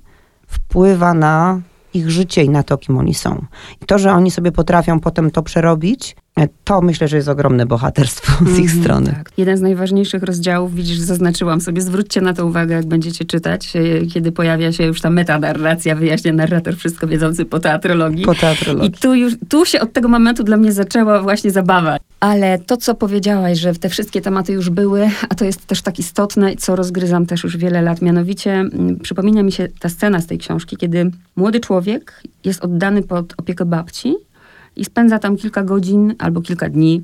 wpływa 0.47 1.15
na 1.15 1.61
ich 1.95 2.11
życie 2.11 2.45
i 2.45 2.49
na 2.49 2.63
to, 2.63 2.79
kim 2.79 2.99
oni 2.99 3.15
są. 3.15 3.45
I 3.83 3.87
to, 3.87 3.99
że 3.99 4.13
oni 4.13 4.31
sobie 4.31 4.53
potrafią 4.53 5.01
potem 5.01 5.31
to 5.31 5.43
przerobić, 5.43 6.17
to 6.65 6.81
myślę, 6.81 7.09
że 7.09 7.17
jest 7.17 7.29
ogromne 7.29 7.67
bohaterstwo 7.67 8.45
z 8.45 8.59
ich 8.59 8.65
Mhm, 8.71 8.81
strony. 8.83 9.07
Tak. 9.17 9.31
Jeden 9.37 9.57
z 9.57 9.61
najważniejszych 9.61 10.23
rozdziałów, 10.23 10.75
widzisz, 10.75 10.99
zaznaczyłam 10.99 11.61
sobie, 11.61 11.81
zwróćcie 11.83 12.21
na 12.21 12.35
to 12.35 12.47
uwagę, 12.47 12.75
jak 12.75 12.87
będziecie 12.87 13.25
czytać, 13.25 13.77
e, 13.77 14.07
kiedy 14.07 14.33
pojawia 14.33 14.73
się 14.73 14.85
już 14.85 15.01
ta 15.01 15.11
metanarracja, 15.11 15.95
wyjaśnia 15.95 16.33
narrator, 16.33 16.77
wszystko 16.77 17.07
wiedzący 17.07 17.45
po 17.45 17.61
teatrologii. 17.61 18.25
Po 18.25 18.33
I 18.33 18.37
teatrologii. 18.37 18.91
tu 19.01 19.15
już, 19.15 19.35
tu 19.49 19.65
się 19.65 19.81
od 19.81 19.93
tego 19.93 20.09
momentu 20.09 20.45
dla 20.45 20.57
mnie 20.57 20.73
zaczęła 20.73 21.23
właśnie 21.23 21.51
zabawa. 21.51 21.97
Ale 22.21 22.59
to, 22.59 22.77
co 22.77 22.95
powiedziałaś, 22.95 23.59
że 23.59 23.75
te 23.75 23.89
wszystkie 23.89 24.21
tematy 24.21 24.53
już 24.53 24.71
były, 24.71 25.11
a 25.29 25.35
to 25.35 25.45
jest 25.45 25.67
też 25.67 25.83
tak 25.83 25.99
istotne, 25.99 26.57
co 26.57 26.77
rozgryzam 26.77 27.27
też 27.27 27.45
już 27.45 27.57
wiele 27.57 27.83
lat, 27.83 28.03
mianowicie 28.03 28.53
mm, 28.53 28.99
przypomina 28.99 29.43
mi 29.43 29.53
się 29.53 29.69
ta 29.81 29.89
scena 29.89 30.21
z 30.21 30.27
tej 30.27 30.39
książki, 30.39 30.77
kiedy 30.77 31.11
młody 31.37 31.61
człowiek 31.61 32.23
jest 32.45 32.65
oddany 32.65 33.03
pod 33.03 33.35
opiekę 33.37 33.65
babci 33.65 34.15
i 34.79 34.85
spędza 34.85 35.19
tam 35.19 35.37
kilka 35.37 35.63
godzin 35.65 36.15
albo 36.19 36.41
kilka 36.41 36.69
dni, 36.69 37.03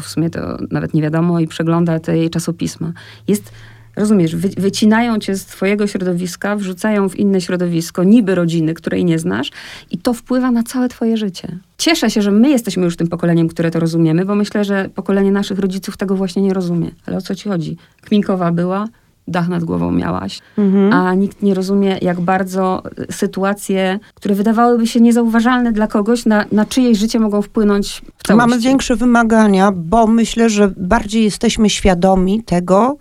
w 0.00 0.06
sumie 0.06 0.30
to 0.30 0.58
nawet 0.70 0.94
nie 0.94 1.02
wiadomo, 1.02 1.40
i 1.40 1.46
przegląda 1.46 2.00
te 2.00 2.16
jej 2.16 2.30
czasopisma. 2.30 2.92
Jest 3.28 3.52
Rozumiesz, 3.96 4.36
wy, 4.36 4.48
wycinają 4.48 5.18
cię 5.18 5.34
z 5.34 5.46
twojego 5.46 5.86
środowiska, 5.86 6.56
wrzucają 6.56 7.08
w 7.08 7.16
inne 7.16 7.40
środowisko, 7.40 8.04
niby 8.04 8.34
rodziny, 8.34 8.74
której 8.74 9.04
nie 9.04 9.18
znasz, 9.18 9.50
i 9.90 9.98
to 9.98 10.14
wpływa 10.14 10.50
na 10.50 10.62
całe 10.62 10.88
twoje 10.88 11.16
życie. 11.16 11.58
Cieszę 11.78 12.10
się, 12.10 12.22
że 12.22 12.30
my 12.30 12.50
jesteśmy 12.50 12.84
już 12.84 12.96
tym 12.96 13.08
pokoleniem, 13.08 13.48
które 13.48 13.70
to 13.70 13.80
rozumiemy, 13.80 14.24
bo 14.24 14.34
myślę, 14.34 14.64
że 14.64 14.88
pokolenie 14.94 15.32
naszych 15.32 15.58
rodziców 15.58 15.96
tego 15.96 16.16
właśnie 16.16 16.42
nie 16.42 16.54
rozumie. 16.54 16.90
Ale 17.06 17.16
o 17.16 17.20
co 17.20 17.34
ci 17.34 17.48
chodzi? 17.48 17.76
Kminkowa 18.00 18.52
była, 18.52 18.88
dach 19.28 19.48
nad 19.48 19.64
głową 19.64 19.92
miałaś, 19.92 20.40
mhm. 20.58 20.92
a 20.92 21.14
nikt 21.14 21.42
nie 21.42 21.54
rozumie, 21.54 21.98
jak 22.02 22.20
bardzo 22.20 22.82
sytuacje, 23.10 23.98
które 24.14 24.34
wydawałyby 24.34 24.86
się 24.86 25.00
niezauważalne 25.00 25.72
dla 25.72 25.86
kogoś, 25.86 26.26
na, 26.26 26.44
na 26.52 26.66
czyjeś 26.66 26.98
życie 26.98 27.20
mogą 27.20 27.42
wpłynąć 27.42 28.02
w 28.18 28.26
całości. 28.26 28.48
Mamy 28.48 28.62
większe 28.62 28.96
wymagania, 28.96 29.72
bo 29.72 30.06
myślę, 30.06 30.50
że 30.50 30.72
bardziej 30.76 31.24
jesteśmy 31.24 31.70
świadomi 31.70 32.42
tego, 32.42 32.96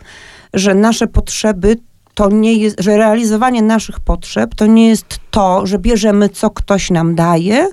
że 0.53 0.75
nasze 0.75 1.07
potrzeby 1.07 1.75
to 2.13 2.29
nie 2.29 2.53
jest, 2.53 2.75
że 2.79 2.97
realizowanie 2.97 3.61
naszych 3.61 3.99
potrzeb 3.99 4.55
to 4.55 4.65
nie 4.65 4.87
jest 4.89 5.19
to, 5.31 5.65
że 5.65 5.79
bierzemy, 5.79 6.29
co 6.29 6.49
ktoś 6.49 6.91
nam 6.91 7.15
daje 7.15 7.67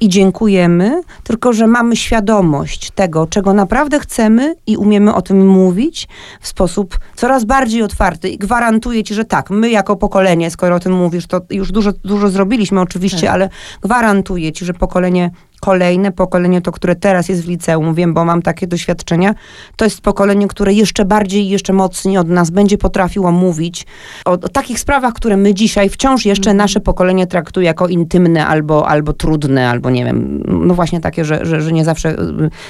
i 0.00 0.08
dziękujemy, 0.08 1.02
tylko 1.22 1.52
że 1.52 1.66
mamy 1.66 1.96
świadomość 1.96 2.90
tego, 2.90 3.26
czego 3.26 3.52
naprawdę 3.54 4.00
chcemy 4.00 4.54
i 4.66 4.76
umiemy 4.76 5.14
o 5.14 5.22
tym 5.22 5.46
mówić 5.46 6.08
w 6.40 6.48
sposób 6.48 6.98
coraz 7.16 7.44
bardziej 7.44 7.82
otwarty. 7.82 8.28
I 8.28 8.38
gwarantuję 8.38 9.04
ci, 9.04 9.14
że 9.14 9.24
tak, 9.24 9.50
my 9.50 9.70
jako 9.70 9.96
pokolenie, 9.96 10.50
skoro 10.50 10.76
o 10.76 10.80
tym 10.80 10.92
mówisz, 10.92 11.26
to 11.26 11.40
już 11.50 11.72
dużo, 11.72 11.92
dużo 11.92 12.28
zrobiliśmy 12.28 12.80
oczywiście, 12.80 13.20
tak. 13.20 13.34
ale 13.34 13.48
gwarantuję 13.80 14.52
ci, 14.52 14.64
że 14.64 14.74
pokolenie 14.74 15.30
kolejne 15.60 16.12
pokolenie, 16.12 16.60
to 16.60 16.72
które 16.72 16.96
teraz 16.96 17.28
jest 17.28 17.44
w 17.44 17.48
liceum, 17.48 17.94
wiem, 17.94 18.14
bo 18.14 18.24
mam 18.24 18.42
takie 18.42 18.66
doświadczenia, 18.66 19.34
to 19.76 19.84
jest 19.84 20.00
pokolenie, 20.00 20.48
które 20.48 20.72
jeszcze 20.72 21.04
bardziej 21.04 21.42
i 21.42 21.48
jeszcze 21.48 21.72
mocniej 21.72 22.18
od 22.18 22.28
nas 22.28 22.50
będzie 22.50 22.78
potrafiło 22.78 23.32
mówić 23.32 23.86
o, 24.24 24.30
o, 24.30 24.36
takich 24.36 24.80
sprawach, 24.80 25.14
które 25.14 25.36
my 25.36 25.54
dzisiaj 25.54 25.88
wciąż 25.88 26.26
jeszcze 26.26 26.50
mm. 26.50 26.56
nasze 26.56 26.80
pokolenie 26.80 27.26
traktuje 27.26 27.66
jako 27.66 27.88
intymne 27.88 28.46
albo, 28.46 28.88
albo 28.88 29.12
trudne, 29.12 29.70
albo 29.70 29.90
nie 29.90 30.04
wiem, 30.04 30.42
no 30.48 30.74
właśnie 30.74 31.00
takie, 31.00 31.24
że, 31.24 31.46
że, 31.46 31.60
że 31.60 31.72
nie, 31.72 31.84
zawsze, 31.84 32.16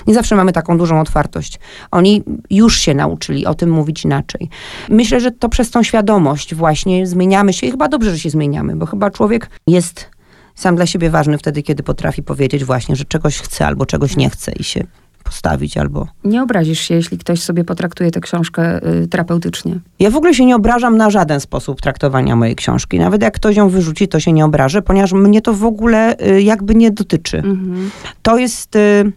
nie 0.06 0.14
zawsze 0.14 0.36
mamy 0.36 0.52
taką 0.52 0.78
dużą 0.78 1.00
otwartość. 1.00 1.60
Oni 1.90 2.22
już 2.50 2.78
się 2.78 2.94
nauczyli 2.94 3.46
o 3.46 3.54
tym 3.54 3.70
mówić 3.70 4.04
inaczej. 4.04 4.48
Myślę, 4.88 5.20
że 5.20 5.30
to 5.30 5.48
przez 5.48 5.70
tą 5.70 5.82
świadomość 5.82 6.54
właśnie 6.54 7.06
zmieniamy 7.06 7.52
się 7.52 7.66
i 7.66 7.70
chyba 7.70 7.88
dobrze, 7.88 8.10
że 8.10 8.18
się 8.18 8.30
zmieniamy, 8.30 8.76
bo 8.76 8.86
chyba 8.86 9.10
człowiek 9.10 9.50
jest 9.66 10.15
sam 10.56 10.76
dla 10.76 10.86
siebie 10.86 11.10
ważny 11.10 11.38
wtedy, 11.38 11.62
kiedy 11.62 11.82
potrafi 11.82 12.22
powiedzieć 12.22 12.64
właśnie, 12.64 12.96
że 12.96 13.04
czegoś 13.04 13.38
chce 13.38 13.66
albo 13.66 13.86
czegoś 13.86 14.16
nie 14.16 14.30
chce 14.30 14.52
i 14.52 14.64
się 14.64 14.84
postawić 15.26 15.76
albo... 15.76 16.06
Nie 16.24 16.42
obrazisz 16.42 16.80
się, 16.80 16.94
jeśli 16.94 17.18
ktoś 17.18 17.42
sobie 17.42 17.64
potraktuje 17.64 18.10
tę 18.10 18.20
książkę 18.20 18.88
y, 19.02 19.08
terapeutycznie. 19.08 19.80
Ja 19.98 20.10
w 20.10 20.16
ogóle 20.16 20.34
się 20.34 20.44
nie 20.44 20.56
obrażam 20.56 20.96
na 20.96 21.10
żaden 21.10 21.40
sposób 21.40 21.80
traktowania 21.80 22.36
mojej 22.36 22.56
książki. 22.56 22.98
Nawet 22.98 23.22
jak 23.22 23.34
ktoś 23.34 23.56
ją 23.56 23.68
wyrzuci, 23.68 24.08
to 24.08 24.20
się 24.20 24.32
nie 24.32 24.44
obrażę, 24.44 24.82
ponieważ 24.82 25.12
mnie 25.12 25.42
to 25.42 25.52
w 25.52 25.64
ogóle 25.64 26.16
y, 26.26 26.42
jakby 26.42 26.74
nie 26.74 26.90
dotyczy. 26.90 27.36
Mhm. 27.38 27.90
To 28.22 28.38
jest... 28.38 28.76
Y, 28.76 29.12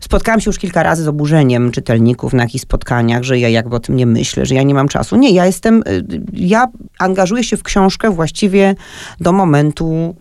Spotkałam 0.00 0.40
się 0.40 0.48
już 0.48 0.58
kilka 0.58 0.82
razy 0.82 1.02
z 1.02 1.08
oburzeniem 1.08 1.70
czytelników 1.70 2.32
na 2.32 2.42
jakichś 2.42 2.62
spotkaniach, 2.62 3.22
że 3.22 3.38
ja 3.38 3.48
jakby 3.48 3.76
o 3.76 3.80
tym 3.80 3.96
nie 3.96 4.06
myślę, 4.06 4.46
że 4.46 4.54
ja 4.54 4.62
nie 4.62 4.74
mam 4.74 4.88
czasu. 4.88 5.16
Nie, 5.16 5.30
ja 5.30 5.46
jestem, 5.46 5.82
y, 5.88 6.04
ja 6.32 6.66
angażuję 6.98 7.44
się 7.44 7.56
w 7.56 7.62
książkę 7.62 8.10
właściwie 8.10 8.74
do 9.20 9.32
momentu 9.32 10.16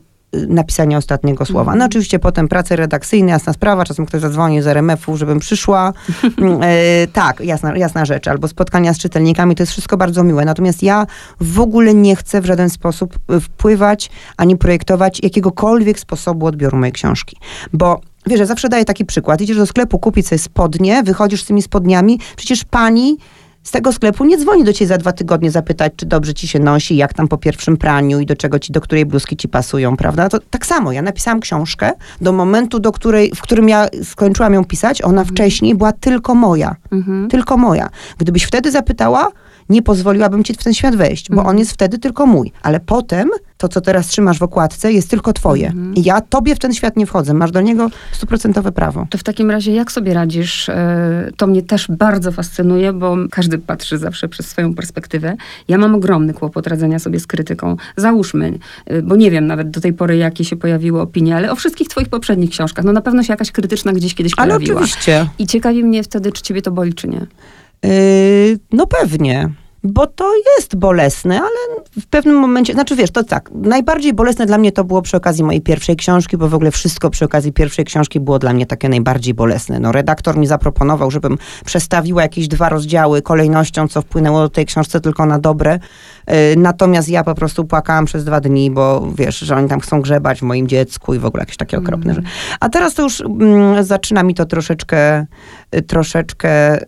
napisania 0.47 0.97
ostatniego 0.97 1.45
słowa. 1.45 1.71
No 1.71 1.75
mhm. 1.75 1.89
oczywiście 1.89 2.19
potem 2.19 2.47
prace 2.47 2.75
redakcyjne, 2.75 3.31
jasna 3.31 3.53
sprawa, 3.53 3.85
czasem 3.85 4.05
ktoś 4.05 4.21
zadzwoni 4.21 4.61
z 4.61 4.67
RMF-u, 4.67 5.17
żebym 5.17 5.39
przyszła. 5.39 5.93
e, 6.61 7.07
tak, 7.07 7.39
jasna, 7.39 7.77
jasna 7.77 8.05
rzecz. 8.05 8.27
Albo 8.27 8.47
spotkania 8.47 8.93
z 8.93 8.97
czytelnikami, 8.97 9.55
to 9.55 9.63
jest 9.63 9.71
wszystko 9.71 9.97
bardzo 9.97 10.23
miłe. 10.23 10.45
Natomiast 10.45 10.83
ja 10.83 11.05
w 11.41 11.59
ogóle 11.59 11.93
nie 11.93 12.15
chcę 12.15 12.41
w 12.41 12.45
żaden 12.45 12.69
sposób 12.69 13.19
wpływać, 13.41 14.09
ani 14.37 14.57
projektować 14.57 15.23
jakiegokolwiek 15.23 15.99
sposobu 15.99 16.45
odbioru 16.45 16.77
mojej 16.77 16.93
książki. 16.93 17.37
Bo 17.73 18.01
Wiesz, 18.27 18.39
ja 18.39 18.45
zawsze 18.45 18.69
daję 18.69 18.85
taki 18.85 19.05
przykład. 19.05 19.41
Idziesz 19.41 19.57
do 19.57 19.65
sklepu 19.65 19.99
kupić 19.99 20.27
sobie 20.27 20.39
spodnie, 20.39 21.03
wychodzisz 21.03 21.43
z 21.43 21.45
tymi 21.45 21.61
spodniami, 21.61 22.19
przecież 22.35 22.63
pani 22.63 23.17
z 23.65 23.71
tego 23.71 23.91
sklepu 23.91 24.25
nie 24.25 24.37
dzwoni 24.37 24.63
do 24.63 24.73
ciebie 24.73 24.89
za 24.89 24.97
dwa 24.97 25.11
tygodnie 25.11 25.51
zapytać, 25.51 25.93
czy 25.95 26.05
dobrze 26.05 26.33
ci 26.33 26.47
się 26.47 26.59
nosi, 26.59 26.95
jak 26.95 27.13
tam 27.13 27.27
po 27.27 27.37
pierwszym 27.37 27.77
praniu 27.77 28.19
i 28.19 28.25
do 28.25 28.35
czego 28.35 28.59
ci, 28.59 28.71
do 28.71 28.81
której 28.81 29.05
bluzki 29.05 29.37
ci 29.37 29.47
pasują, 29.47 29.97
prawda? 29.97 30.29
To 30.29 30.39
tak 30.49 30.65
samo, 30.65 30.91
ja 30.91 31.01
napisałam 31.01 31.39
książkę 31.39 31.91
do 32.21 32.31
momentu, 32.31 32.79
do 32.79 32.91
której, 32.91 33.31
w 33.35 33.41
którym 33.41 33.69
ja 33.69 33.87
skończyłam 34.03 34.53
ją 34.53 34.65
pisać, 34.65 35.01
ona 35.01 35.21
mhm. 35.21 35.27
wcześniej 35.27 35.75
była 35.75 35.91
tylko 35.91 36.35
moja. 36.35 36.75
Mhm. 36.91 37.27
Tylko 37.29 37.57
moja. 37.57 37.89
Gdybyś 38.17 38.43
wtedy 38.43 38.71
zapytała, 38.71 39.31
nie 39.69 39.81
pozwoliłabym 39.81 40.43
ci 40.43 40.53
w 40.53 40.57
ten 40.57 40.73
świat 40.73 40.95
wejść, 40.95 41.29
bo 41.29 41.35
mhm. 41.35 41.49
on 41.49 41.59
jest 41.59 41.71
wtedy 41.71 41.97
tylko 41.97 42.25
mój. 42.25 42.51
Ale 42.61 42.79
potem 42.79 43.29
to, 43.57 43.67
co 43.67 43.81
teraz 43.81 44.07
trzymasz 44.07 44.39
w 44.39 44.43
okładce, 44.43 44.93
jest 44.93 45.09
tylko 45.09 45.33
twoje. 45.33 45.67
Mhm. 45.67 45.95
I 45.95 46.03
ja 46.03 46.21
tobie 46.21 46.55
w 46.55 46.59
ten 46.59 46.73
świat 46.73 46.97
nie 46.97 47.05
wchodzę. 47.05 47.33
Masz 47.33 47.51
do 47.51 47.61
niego 47.61 47.89
stuprocentowe 48.11 48.71
prawo. 48.71 49.07
To 49.09 49.17
w 49.17 49.23
takim 49.23 49.51
razie 49.51 49.73
jak 49.73 49.91
sobie 49.91 50.13
radzisz? 50.13 50.69
E, 50.69 51.29
to 51.37 51.47
mnie 51.47 51.61
też 51.61 51.87
bardzo 51.89 52.31
fascynuje, 52.31 52.93
bo 52.93 53.17
każdy 53.31 53.57
patrzy 53.57 53.97
zawsze 53.97 54.27
przez 54.27 54.47
swoją 54.47 54.75
perspektywę. 54.75 55.35
Ja 55.67 55.77
mam 55.77 55.95
ogromny 55.95 56.33
kłopot 56.33 56.67
radzenia 56.67 56.99
sobie 56.99 57.19
z 57.19 57.27
krytyką. 57.27 57.75
Załóżmy, 57.97 58.59
e, 58.85 59.01
bo 59.01 59.15
nie 59.15 59.31
wiem 59.31 59.47
nawet 59.47 59.69
do 59.69 59.81
tej 59.81 59.93
pory, 59.93 60.17
jakie 60.17 60.45
się 60.45 60.55
pojawiły 60.55 61.01
opinie, 61.01 61.35
ale 61.35 61.51
o 61.51 61.55
wszystkich 61.55 61.87
twoich 61.87 62.09
poprzednich 62.09 62.49
książkach. 62.49 62.85
No 62.85 62.91
na 62.91 63.01
pewno 63.01 63.23
się 63.23 63.33
jakaś 63.33 63.51
krytyczna 63.51 63.93
gdzieś 63.93 64.15
kiedyś 64.15 64.35
pojawiła. 64.35 64.75
Ale 64.75 64.85
oczywiście. 64.85 65.27
I 65.39 65.47
ciekawi 65.47 65.83
mnie 65.83 66.03
wtedy, 66.03 66.31
czy 66.31 66.41
ciebie 66.41 66.61
to 66.61 66.71
boli, 66.71 66.93
czy 66.93 67.07
nie. 67.07 67.27
Yy, 67.83 68.59
no 68.71 68.87
pewnie 68.87 69.49
bo 69.85 70.07
to 70.07 70.31
jest 70.57 70.75
bolesne, 70.75 71.39
ale 71.39 71.83
w 72.01 72.05
pewnym 72.05 72.35
momencie, 72.35 72.73
znaczy 72.73 72.95
wiesz, 72.95 73.11
to 73.11 73.23
tak, 73.23 73.49
najbardziej 73.53 74.13
bolesne 74.13 74.45
dla 74.45 74.57
mnie 74.57 74.71
to 74.71 74.83
było 74.83 75.01
przy 75.01 75.17
okazji 75.17 75.43
mojej 75.43 75.61
pierwszej 75.61 75.95
książki, 75.95 76.37
bo 76.37 76.47
w 76.47 76.53
ogóle 76.53 76.71
wszystko 76.71 77.09
przy 77.09 77.25
okazji 77.25 77.53
pierwszej 77.53 77.85
książki 77.85 78.19
było 78.19 78.39
dla 78.39 78.53
mnie 78.53 78.65
takie 78.65 78.89
najbardziej 78.89 79.33
bolesne. 79.33 79.79
No, 79.79 79.91
redaktor 79.91 80.37
mi 80.37 80.47
zaproponował, 80.47 81.11
żebym 81.11 81.37
przestawiła 81.65 82.21
jakieś 82.21 82.47
dwa 82.47 82.69
rozdziały 82.69 83.21
kolejnością, 83.21 83.87
co 83.87 84.01
wpłynęło 84.01 84.39
do 84.39 84.49
tej 84.49 84.65
książce 84.65 85.01
tylko 85.01 85.25
na 85.25 85.39
dobre. 85.39 85.79
Y, 86.31 86.55
natomiast 86.57 87.09
ja 87.09 87.23
po 87.23 87.35
prostu 87.35 87.65
płakałam 87.65 88.05
przez 88.05 88.25
dwa 88.25 88.41
dni, 88.41 88.71
bo 88.71 89.07
wiesz, 89.15 89.39
że 89.39 89.55
oni 89.55 89.69
tam 89.69 89.79
chcą 89.79 90.01
grzebać 90.01 90.39
w 90.39 90.43
moim 90.43 90.67
dziecku 90.67 91.13
i 91.13 91.19
w 91.19 91.25
ogóle 91.25 91.41
jakieś 91.41 91.57
takie 91.57 91.77
okropne 91.77 92.11
mm. 92.11 92.25
A 92.59 92.69
teraz 92.69 92.93
to 92.93 93.03
już 93.03 93.21
mm, 93.21 93.83
zaczyna 93.83 94.23
mi 94.23 94.35
to 94.35 94.45
troszeczkę, 94.45 95.25
y, 95.75 95.81
troszeczkę... 95.81 96.79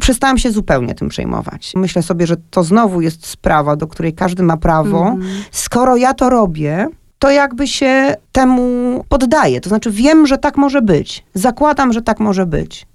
Przestałam 0.00 0.38
się 0.38 0.50
zupełnie 0.50 0.94
tym 0.94 1.08
przejmować. 1.08 1.72
Myślę 1.76 2.02
sobie, 2.02 2.26
że 2.26 2.36
to 2.50 2.64
znowu 2.64 3.00
jest 3.00 3.26
sprawa, 3.26 3.76
do 3.76 3.86
której 3.86 4.12
każdy 4.12 4.42
ma 4.42 4.56
prawo. 4.56 5.06
Mm. 5.06 5.28
Skoro 5.50 5.96
ja 5.96 6.14
to 6.14 6.30
robię, 6.30 6.88
to 7.18 7.30
jakby 7.30 7.66
się 7.68 8.14
temu 8.32 9.04
poddaję. 9.08 9.60
To 9.60 9.68
znaczy 9.68 9.90
wiem, 9.90 10.26
że 10.26 10.38
tak 10.38 10.56
może 10.56 10.82
być. 10.82 11.24
Zakładam, 11.34 11.92
że 11.92 12.02
tak 12.02 12.20
może 12.20 12.46
być. 12.46 12.86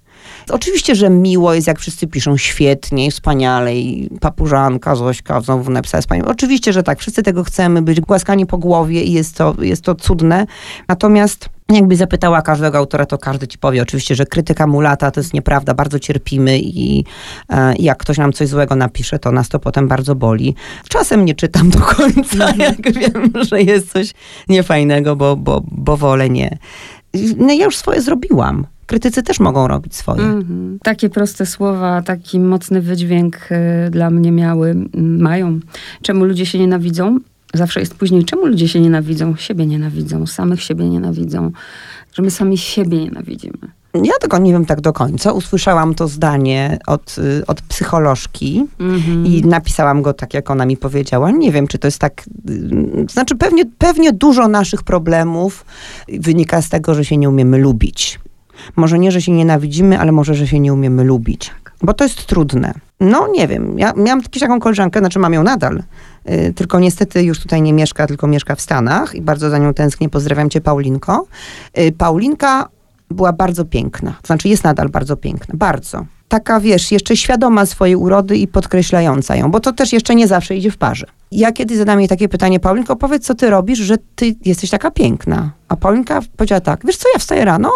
Oczywiście, 0.48 0.94
że 0.94 1.10
miło 1.10 1.54
jest, 1.54 1.66
jak 1.66 1.78
wszyscy 1.78 2.06
piszą 2.06 2.36
świetnie, 2.36 3.10
wspaniale 3.10 3.76
i 3.76 4.10
papużanka, 4.20 4.96
Zośka 4.96 5.40
znowu 5.40 5.70
napisała 5.70 6.00
wspaniale. 6.00 6.28
Oczywiście, 6.28 6.72
że 6.72 6.82
tak, 6.82 6.98
wszyscy 6.98 7.22
tego 7.22 7.44
chcemy, 7.44 7.82
być 7.82 8.00
głaskani 8.00 8.46
po 8.46 8.58
głowie 8.58 9.02
i 9.02 9.12
jest 9.12 9.36
to, 9.36 9.54
jest 9.60 9.82
to 9.82 9.94
cudne. 9.94 10.46
Natomiast 10.88 11.48
jakby 11.70 11.96
zapytała 11.96 12.42
każdego 12.42 12.78
autora, 12.78 13.06
to 13.06 13.18
każdy 13.18 13.48
ci 13.48 13.58
powie 13.58 13.82
oczywiście, 13.82 14.14
że 14.14 14.26
krytyka 14.26 14.66
mu 14.66 14.80
lata, 14.80 15.10
to 15.10 15.20
jest 15.20 15.34
nieprawda, 15.34 15.74
bardzo 15.74 15.98
cierpimy 15.98 16.58
i, 16.58 17.04
e, 17.48 17.74
jak 17.78 17.98
ktoś 17.98 18.18
nam 18.18 18.32
coś 18.32 18.48
złego 18.48 18.76
napisze, 18.76 19.18
to 19.18 19.32
nas 19.32 19.48
to 19.48 19.58
potem 19.58 19.88
bardzo 19.88 20.14
boli. 20.14 20.54
Czasem 20.88 21.24
nie 21.24 21.34
czytam 21.34 21.70
do 21.70 21.80
końca, 21.80 22.54
jak 22.58 22.92
wiem, 22.92 23.32
że 23.48 23.62
jest 23.62 23.92
coś 23.92 24.12
niefajnego, 24.48 25.16
bo, 25.16 25.36
bo, 25.36 25.62
bo 25.70 25.96
wolę 25.96 26.30
nie. 26.30 26.58
No 27.36 27.52
ja 27.52 27.64
już 27.64 27.76
swoje 27.76 28.02
zrobiłam 28.02 28.66
krytycy 28.90 29.22
też 29.22 29.40
mogą 29.40 29.68
robić 29.68 29.94
swoje. 29.94 30.22
Mm-hmm. 30.22 30.78
Takie 30.82 31.08
proste 31.08 31.46
słowa, 31.46 32.02
taki 32.02 32.40
mocny 32.40 32.80
wydźwięk 32.80 33.36
y, 33.86 33.90
dla 33.90 34.10
mnie 34.10 34.32
miały, 34.32 34.70
y, 34.70 35.02
mają. 35.02 35.60
Czemu 36.02 36.24
ludzie 36.24 36.46
się 36.46 36.58
nienawidzą? 36.58 37.18
Zawsze 37.54 37.80
jest 37.80 37.94
później, 37.94 38.24
czemu 38.24 38.46
ludzie 38.46 38.68
się 38.68 38.80
nienawidzą? 38.80 39.36
Siebie 39.36 39.66
nienawidzą, 39.66 40.26
samych 40.26 40.62
siebie 40.62 40.88
nienawidzą, 40.88 41.50
że 42.12 42.22
my 42.22 42.30
sami 42.30 42.58
siebie 42.58 42.98
nienawidzimy. 42.98 43.58
Ja 43.94 44.12
tego 44.20 44.38
nie 44.38 44.52
wiem 44.52 44.66
tak 44.66 44.80
do 44.80 44.92
końca. 44.92 45.32
Usłyszałam 45.32 45.94
to 45.94 46.08
zdanie 46.08 46.78
od, 46.86 47.16
y, 47.18 47.46
od 47.46 47.62
psycholożki 47.62 48.66
mm-hmm. 48.78 49.26
i 49.26 49.44
napisałam 49.44 50.02
go 50.02 50.12
tak, 50.12 50.34
jak 50.34 50.50
ona 50.50 50.66
mi 50.66 50.76
powiedziała. 50.76 51.30
Nie 51.30 51.52
wiem, 51.52 51.66
czy 51.66 51.78
to 51.78 51.86
jest 51.86 51.98
tak. 51.98 52.22
Y, 52.50 53.06
znaczy, 53.10 53.36
pewnie, 53.36 53.64
pewnie 53.78 54.12
dużo 54.12 54.48
naszych 54.48 54.82
problemów 54.82 55.64
wynika 56.08 56.62
z 56.62 56.68
tego, 56.68 56.94
że 56.94 57.04
się 57.04 57.16
nie 57.16 57.28
umiemy 57.28 57.58
lubić. 57.58 58.20
Może 58.76 58.98
nie, 58.98 59.12
że 59.12 59.22
się 59.22 59.32
nienawidzimy, 59.32 59.98
ale 59.98 60.12
może, 60.12 60.34
że 60.34 60.46
się 60.46 60.60
nie 60.60 60.72
umiemy 60.72 61.04
lubić. 61.04 61.50
Tak. 61.64 61.72
Bo 61.82 61.94
to 61.94 62.04
jest 62.04 62.26
trudne. 62.26 62.74
No 63.00 63.28
nie 63.28 63.48
wiem, 63.48 63.78
ja 63.78 63.92
miałam 63.96 64.20
jakąś 64.20 64.40
taką 64.40 64.60
koleżankę, 64.60 65.00
znaczy 65.00 65.18
mam 65.18 65.32
ją 65.32 65.42
nadal, 65.42 65.82
yy, 66.24 66.52
tylko 66.52 66.78
niestety 66.78 67.22
już 67.22 67.40
tutaj 67.40 67.62
nie 67.62 67.72
mieszka, 67.72 68.06
tylko 68.06 68.26
mieszka 68.26 68.54
w 68.54 68.60
Stanach 68.60 69.14
i 69.14 69.22
bardzo 69.22 69.50
za 69.50 69.58
nią 69.58 69.74
tęsknię. 69.74 70.08
Pozdrawiam 70.08 70.50
cię, 70.50 70.60
Paulinko. 70.60 71.26
Yy, 71.76 71.92
Paulinka 71.92 72.68
była 73.10 73.32
bardzo 73.32 73.64
piękna. 73.64 74.10
To 74.22 74.26
znaczy 74.26 74.48
jest 74.48 74.64
nadal 74.64 74.88
bardzo 74.88 75.16
piękna. 75.16 75.54
Bardzo. 75.58 76.06
Taka, 76.28 76.60
wiesz, 76.60 76.92
jeszcze 76.92 77.16
świadoma 77.16 77.66
swojej 77.66 77.96
urody 77.96 78.36
i 78.36 78.48
podkreślająca 78.48 79.36
ją, 79.36 79.50
bo 79.50 79.60
to 79.60 79.72
też 79.72 79.92
jeszcze 79.92 80.14
nie 80.14 80.28
zawsze 80.28 80.56
idzie 80.56 80.70
w 80.70 80.76
parze. 80.76 81.06
Ja 81.32 81.52
kiedyś 81.52 81.76
zadam 81.76 82.00
jej 82.00 82.08
takie 82.08 82.28
pytanie, 82.28 82.60
Paulinko, 82.60 82.96
powiedz, 82.96 83.26
co 83.26 83.34
ty 83.34 83.50
robisz, 83.50 83.78
że 83.78 83.96
ty 84.14 84.36
jesteś 84.44 84.70
taka 84.70 84.90
piękna. 84.90 85.50
A 85.68 85.76
Paulinka 85.76 86.20
powiedziała 86.36 86.60
tak, 86.60 86.80
wiesz 86.86 86.96
co, 86.96 87.08
ja 87.14 87.18
wstaję 87.18 87.44
rano, 87.44 87.70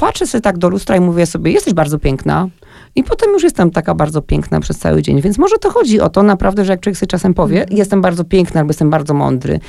patrzę 0.00 0.26
sobie 0.26 0.42
tak 0.42 0.58
do 0.58 0.68
lustra 0.68 0.96
i 0.96 1.00
mówię 1.00 1.26
sobie, 1.26 1.52
jesteś 1.52 1.74
bardzo 1.74 1.98
piękna. 1.98 2.48
I 2.96 3.04
potem 3.04 3.32
już 3.32 3.42
jestem 3.42 3.70
taka 3.70 3.94
bardzo 3.94 4.22
piękna 4.22 4.60
przez 4.60 4.78
cały 4.78 5.02
dzień. 5.02 5.20
Więc 5.20 5.38
może 5.38 5.58
to 5.58 5.70
chodzi 5.70 6.00
o 6.00 6.08
to 6.08 6.22
naprawdę, 6.22 6.64
że 6.64 6.72
jak 6.72 6.80
człowiek 6.80 6.98
sobie 6.98 7.06
czasem 7.08 7.34
powie, 7.34 7.60
Mhm. 7.60 7.78
jestem 7.78 8.00
bardzo 8.00 8.24
piękna 8.24 8.60
albo 8.60 8.70
jestem 8.70 8.90
bardzo 8.90 9.14
mądry, 9.14 9.60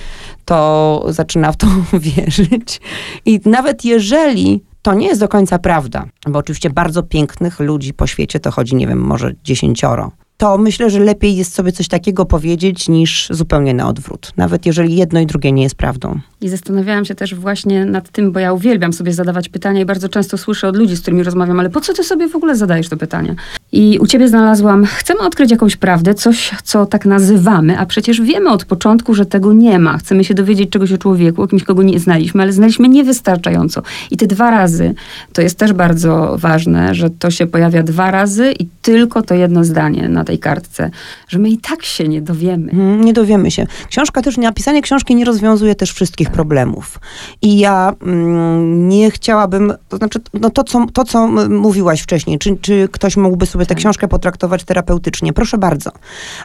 to 0.46 1.06
zaczyna 1.10 1.52
w 1.52 1.58
to 1.58 1.68
wierzyć. 2.00 2.82
I 3.26 3.40
nawet 3.46 3.86
jeżeli 3.86 4.64
to 4.82 4.94
nie 4.94 5.08
jest 5.08 5.20
do 5.20 5.28
końca 5.28 5.60
prawda, 5.60 6.06
bo 6.28 6.40
oczywiście 6.40 6.70
bardzo 6.70 7.04
pięknych 7.04 7.60
ludzi 7.60 7.94
po 7.94 8.08
świecie 8.08 8.40
to 8.40 8.52
chodzi, 8.52 8.76
nie 8.76 8.88
wiem, 8.88 9.00
może 9.00 9.34
dziesięcioro. 9.44 10.12
To 10.38 10.58
myślę, 10.58 10.90
że 10.90 11.00
lepiej 11.00 11.36
jest 11.36 11.54
sobie 11.54 11.72
coś 11.72 11.88
takiego 11.88 12.26
powiedzieć 12.26 12.90
niż 12.90 13.28
zupełnie 13.30 13.74
na 13.74 13.88
odwrót. 13.88 14.32
Nawet 14.38 14.66
jeżeli 14.66 14.96
jedno 14.96 15.20
i 15.20 15.26
drugie 15.26 15.52
nie 15.52 15.64
jest 15.64 15.76
prawdą. 15.76 16.20
I 16.42 16.50
zastanawiałam 16.50 17.06
się 17.06 17.16
też 17.16 17.36
właśnie 17.36 17.86
nad 17.86 18.10
tym, 18.10 18.32
bo 18.32 18.40
ja 18.40 18.54
uwielbiam 18.54 18.94
sobie 18.94 19.14
zadawać 19.14 19.50
pytania 19.50 19.82
i 19.82 19.86
bardzo 19.86 20.10
często 20.10 20.38
słyszę 20.38 20.68
od 20.68 20.76
ludzi, 20.76 20.96
z 20.96 21.02
którymi 21.02 21.24
rozmawiam, 21.24 21.60
ale 21.60 21.70
po 21.70 21.82
co 21.82 21.94
ty 21.94 22.04
sobie 22.04 22.30
w 22.30 22.36
ogóle 22.36 22.56
zadajesz 22.56 22.90
to 22.90 22.98
pytanie? 22.98 23.36
I 23.72 24.00
u 24.02 24.08
ciebie 24.08 24.28
znalazłam, 24.28 24.86
chcemy 24.86 25.20
odkryć 25.20 25.52
jakąś 25.52 25.76
prawdę, 25.76 26.14
coś, 26.14 26.52
co 26.64 26.86
tak 26.86 27.06
nazywamy, 27.06 27.80
a 27.80 27.86
przecież 27.86 28.22
wiemy 28.22 28.50
od 28.50 28.66
początku, 28.66 29.14
że 29.14 29.26
tego 29.26 29.54
nie 29.54 29.80
ma. 29.80 29.98
Chcemy 29.98 30.24
się 30.24 30.34
dowiedzieć 30.34 30.70
czegoś 30.70 30.92
o 30.92 30.98
człowieku, 30.98 31.42
o 31.42 31.48
kimś, 31.48 31.64
kogo 31.64 31.84
nie 31.84 32.00
znaliśmy, 32.00 32.42
ale 32.44 32.54
znaliśmy 32.54 32.90
niewystarczająco. 32.90 33.82
I 34.12 34.18
te 34.18 34.28
dwa 34.28 34.52
razy, 34.52 34.94
to 35.34 35.42
jest 35.42 35.58
też 35.58 35.74
bardzo 35.74 36.36
ważne, 36.38 36.96
że 36.96 37.10
to 37.10 37.32
się 37.32 37.48
pojawia 37.48 37.84
dwa 37.84 38.12
razy 38.12 38.52
i 38.60 38.68
tylko 38.82 39.22
to 39.22 39.36
jedno 39.36 39.64
zdanie 39.64 40.10
na 40.10 40.24
tej 40.24 40.40
kartce, 40.40 40.92
że 41.28 41.40
my 41.40 41.50
i 41.50 41.58
tak 41.58 41.84
się 41.84 42.08
nie 42.08 42.22
dowiemy. 42.22 42.72
Mhm, 42.72 43.02
Nie 43.06 43.14
dowiemy 43.14 43.52
się. 43.52 43.68
Książka 43.90 44.22
też, 44.22 44.38
napisanie 44.38 44.82
książki 44.82 45.16
nie 45.16 45.26
rozwiązuje 45.26 45.76
też 45.76 45.92
wszystkich 45.92 46.31
problemów. 46.32 47.00
I 47.42 47.60
ja 47.60 47.94
mm, 48.02 48.90
nie 48.90 49.12
chciałabym, 49.12 49.74
to 49.90 49.98
znaczy, 49.98 50.20
no 50.34 50.50
to, 50.50 50.64
co, 50.64 50.86
to, 50.94 51.04
co 51.04 51.28
mówiłaś 51.50 52.02
wcześniej, 52.02 52.40
czy, 52.40 52.58
czy 52.58 52.90
ktoś 52.92 53.18
mógłby 53.18 53.46
sobie 53.46 53.66
tę 53.66 53.70
Tak. 53.70 53.78
książkę 53.78 54.08
potraktować 54.08 54.64
terapeutycznie? 54.64 55.34
Proszę 55.34 55.58
bardzo. 55.58 55.92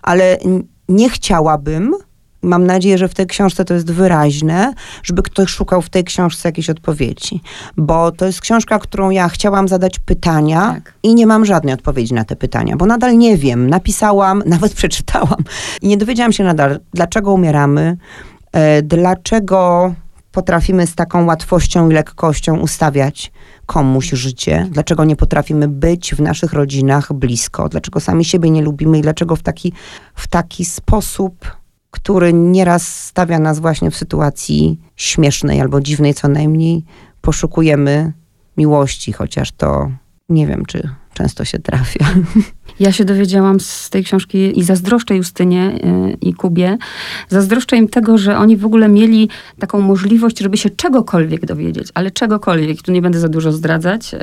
Ale 0.02 0.38
nie 0.88 1.10
chciałabym, 1.10 1.94
mam 2.42 2.66
nadzieję, 2.66 2.98
że 2.98 3.08
w 3.08 3.14
tej 3.14 3.26
książce 3.26 3.64
to 3.64 3.74
jest 3.74 3.92
wyraźne, 3.92 4.72
żeby 5.02 5.22
ktoś 5.22 5.50
szukał 5.50 5.82
w 5.82 5.90
tej 5.90 6.04
książce 6.04 6.48
jakiejś 6.48 6.70
odpowiedzi. 6.70 7.40
Bo 7.76 8.12
to 8.12 8.26
jest 8.26 8.40
książka, 8.40 8.78
którą 8.78 9.10
ja 9.10 9.28
chciałam 9.28 9.68
zadać 9.68 9.98
pytania 9.98 10.60
Tak. 10.74 10.94
i 11.02 11.14
nie 11.14 11.26
mam 11.26 11.44
żadnej 11.44 11.74
odpowiedzi 11.74 12.14
na 12.14 12.24
te 12.24 12.36
pytania, 12.36 12.76
bo 12.76 12.86
nadal 12.86 13.18
nie 13.18 13.36
wiem. 13.36 13.70
Napisałam, 13.70 14.42
nawet 14.46 14.74
przeczytałam 14.74 15.44
i 15.82 15.88
nie 15.88 15.96
dowiedziałam 15.96 16.32
się 16.32 16.44
nadal, 16.44 16.80
dlaczego 16.94 17.32
umieramy, 17.32 17.96
dlaczego 18.82 19.94
potrafimy 20.32 20.86
z 20.86 20.94
taką 20.94 21.24
łatwością 21.24 21.90
i 21.90 21.94
lekkością 21.94 22.58
ustawiać 22.58 23.32
komuś 23.66 24.10
życie, 24.10 24.66
dlaczego 24.70 25.04
nie 25.04 25.16
potrafimy 25.16 25.68
być 25.68 26.14
w 26.14 26.20
naszych 26.20 26.52
rodzinach 26.52 27.12
blisko, 27.12 27.68
dlaczego 27.68 28.00
sami 28.00 28.24
siebie 28.24 28.50
nie 28.50 28.62
lubimy 28.62 28.98
i 28.98 29.02
dlaczego 29.02 29.36
w 29.36 29.42
taki, 29.42 29.72
w 30.14 30.28
taki 30.28 30.64
sposób, 30.64 31.56
który 31.90 32.32
nieraz 32.32 33.04
stawia 33.04 33.38
nas 33.38 33.58
właśnie 33.58 33.90
w 33.90 33.96
sytuacji 33.96 34.80
śmiesznej 34.96 35.60
albo 35.60 35.80
dziwnej 35.80 36.14
co 36.14 36.28
najmniej, 36.28 36.84
poszukujemy 37.20 38.12
miłości, 38.56 39.12
chociaż 39.12 39.52
to 39.52 39.90
nie 40.28 40.46
wiem, 40.46 40.66
czy 40.66 40.88
często 41.14 41.44
się 41.44 41.58
trafia. 41.58 42.06
Ja 42.80 42.92
się 42.92 43.04
dowiedziałam 43.04 43.60
z 43.60 43.90
tej 43.90 44.04
książki 44.04 44.58
i 44.58 44.62
zazdroszczę 44.62 45.16
Justynie 45.16 45.72
y, 46.12 46.16
i 46.20 46.34
Kubie. 46.34 46.78
Zazdroszczę 47.28 47.76
im 47.76 47.88
tego, 47.88 48.18
że 48.18 48.38
oni 48.38 48.56
w 48.56 48.66
ogóle 48.66 48.88
mieli 48.88 49.28
taką 49.58 49.80
możliwość, 49.80 50.38
żeby 50.38 50.56
się 50.56 50.70
czegokolwiek 50.70 51.46
dowiedzieć, 51.46 51.88
ale 51.94 52.10
czegokolwiek. 52.10 52.82
Tu 52.82 52.92
nie 52.92 53.02
będę 53.02 53.20
za 53.20 53.28
dużo 53.28 53.52
zdradzać, 53.52 54.14
y, 54.14 54.18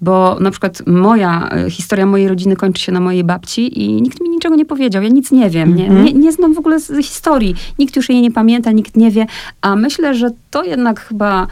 bo 0.00 0.36
na 0.40 0.50
przykład 0.50 0.82
moja, 0.86 1.50
y, 1.66 1.70
historia 1.70 2.06
mojej 2.06 2.28
rodziny 2.28 2.56
kończy 2.56 2.82
się 2.82 2.92
na 2.92 3.00
mojej 3.00 3.24
babci 3.24 3.82
i 3.82 4.02
nikt 4.02 4.20
mi 4.20 4.28
niczego 4.28 4.56
nie 4.56 4.64
powiedział. 4.64 5.02
Ja 5.02 5.08
nic 5.08 5.30
nie 5.32 5.50
wiem, 5.50 5.76
nie, 5.76 5.86
Mhm. 5.86 6.04
nie, 6.04 6.12
nie 6.12 6.32
znam 6.32 6.54
w 6.54 6.58
ogóle 6.58 6.80
z 6.80 7.06
historii. 7.06 7.54
Nikt 7.78 7.96
już 7.96 8.08
jej 8.08 8.22
nie 8.22 8.30
pamięta, 8.32 8.72
nikt 8.72 8.96
nie 8.96 9.10
wie, 9.10 9.26
a 9.60 9.76
myślę, 9.76 10.14
że 10.14 10.30
to 10.50 10.64
jednak 10.64 11.00
chyba 11.00 11.46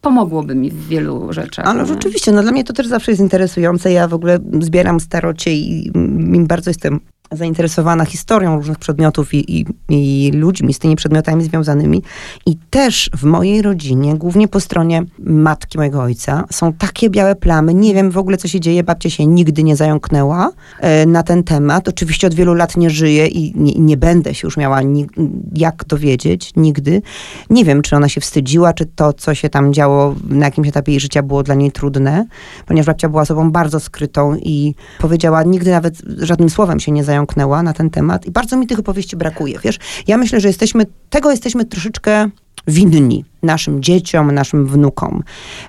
pomogłoby 0.00 0.54
mi 0.54 0.70
w 0.70 0.88
wielu 0.88 1.32
rzeczach. 1.32 1.66
Ale 1.66 1.86
rzeczywiście, 1.86 2.32
no 2.32 2.42
dla 2.42 2.52
mnie 2.52 2.64
to 2.64 2.72
też 2.72 2.86
zawsze 2.86 3.10
jest 3.10 3.20
interesujące. 3.20 3.92
Ja 3.92 4.08
w 4.08 4.14
ogóle 4.14 4.38
zbieram 4.60 5.00
starocie 5.00 5.54
i 5.54 5.90
mm, 5.94 6.46
bardzo 6.46 6.70
jestem 6.70 7.00
zainteresowana 7.32 8.04
historią 8.04 8.56
różnych 8.56 8.78
przedmiotów 8.78 9.34
i, 9.34 9.58
i, 9.58 9.66
i 9.88 10.30
ludźmi 10.32 10.74
z 10.74 10.78
tymi 10.78 10.96
przedmiotami 10.96 11.44
związanymi. 11.44 12.02
I 12.46 12.56
też 12.70 13.10
w 13.16 13.24
mojej 13.24 13.62
rodzinie, 13.62 14.14
głównie 14.14 14.48
po 14.48 14.60
stronie 14.60 15.02
matki 15.18 15.78
mojego 15.78 16.02
ojca, 16.02 16.44
są 16.50 16.72
takie 16.72 17.10
białe 17.10 17.34
plamy. 17.36 17.74
Nie 17.74 17.94
wiem 17.94 18.10
w 18.10 18.18
ogóle, 18.18 18.36
co 18.36 18.48
się 18.48 18.60
dzieje. 18.60 18.84
Babcia 18.84 19.10
się 19.10 19.26
nigdy 19.26 19.62
nie 19.62 19.76
zająknęła 19.76 20.50
e, 20.80 21.06
na 21.06 21.22
ten 21.22 21.42
temat. 21.44 21.88
Oczywiście 21.88 22.26
od 22.26 22.34
wielu 22.34 22.54
lat 22.54 22.76
nie 22.76 22.90
żyje 22.90 23.26
i 23.26 23.52
nie, 23.56 23.72
nie 23.74 23.96
będę 23.96 24.34
się 24.34 24.46
już 24.46 24.56
miała 24.56 24.82
ni- 24.82 25.06
jak 25.54 25.84
dowiedzieć, 25.84 26.52
nigdy. 26.56 27.02
Nie 27.50 27.64
wiem, 27.64 27.82
czy 27.82 27.96
ona 27.96 28.08
się 28.08 28.20
wstydziła, 28.20 28.72
czy 28.72 28.86
to, 28.86 29.12
co 29.12 29.34
się 29.34 29.48
tam 29.48 29.72
działo 29.74 30.14
na 30.28 30.44
jakimś 30.46 30.68
etapie 30.68 30.92
jej 30.92 31.00
życia 31.00 31.22
było 31.22 31.42
dla 31.42 31.54
niej 31.54 31.72
trudne, 31.72 32.26
ponieważ 32.66 32.86
babcia 32.86 33.08
była 33.08 33.22
osobą 33.22 33.52
bardzo 33.52 33.80
skrytą 33.80 34.36
i 34.36 34.74
powiedziała, 34.98 35.42
nigdy 35.42 35.70
nawet 35.70 35.94
żadnym 36.18 36.50
słowem 36.50 36.80
się 36.80 36.92
nie 36.92 37.04
zająknęła 37.04 37.17
na 37.62 37.72
ten 37.72 37.90
temat. 37.90 38.26
I 38.26 38.30
bardzo 38.30 38.56
mi 38.56 38.66
tych 38.66 38.78
opowieści 38.78 39.16
brakuje, 39.16 39.58
wiesz. 39.64 39.78
Ja 40.06 40.16
myślę, 40.16 40.40
że 40.40 40.48
jesteśmy, 40.48 40.86
tego 41.10 41.30
jesteśmy 41.30 41.64
troszeczkę 41.64 42.30
winni 42.66 43.24
naszym 43.42 43.82
dzieciom, 43.82 44.32
naszym 44.32 44.66
wnukom, 44.66 45.22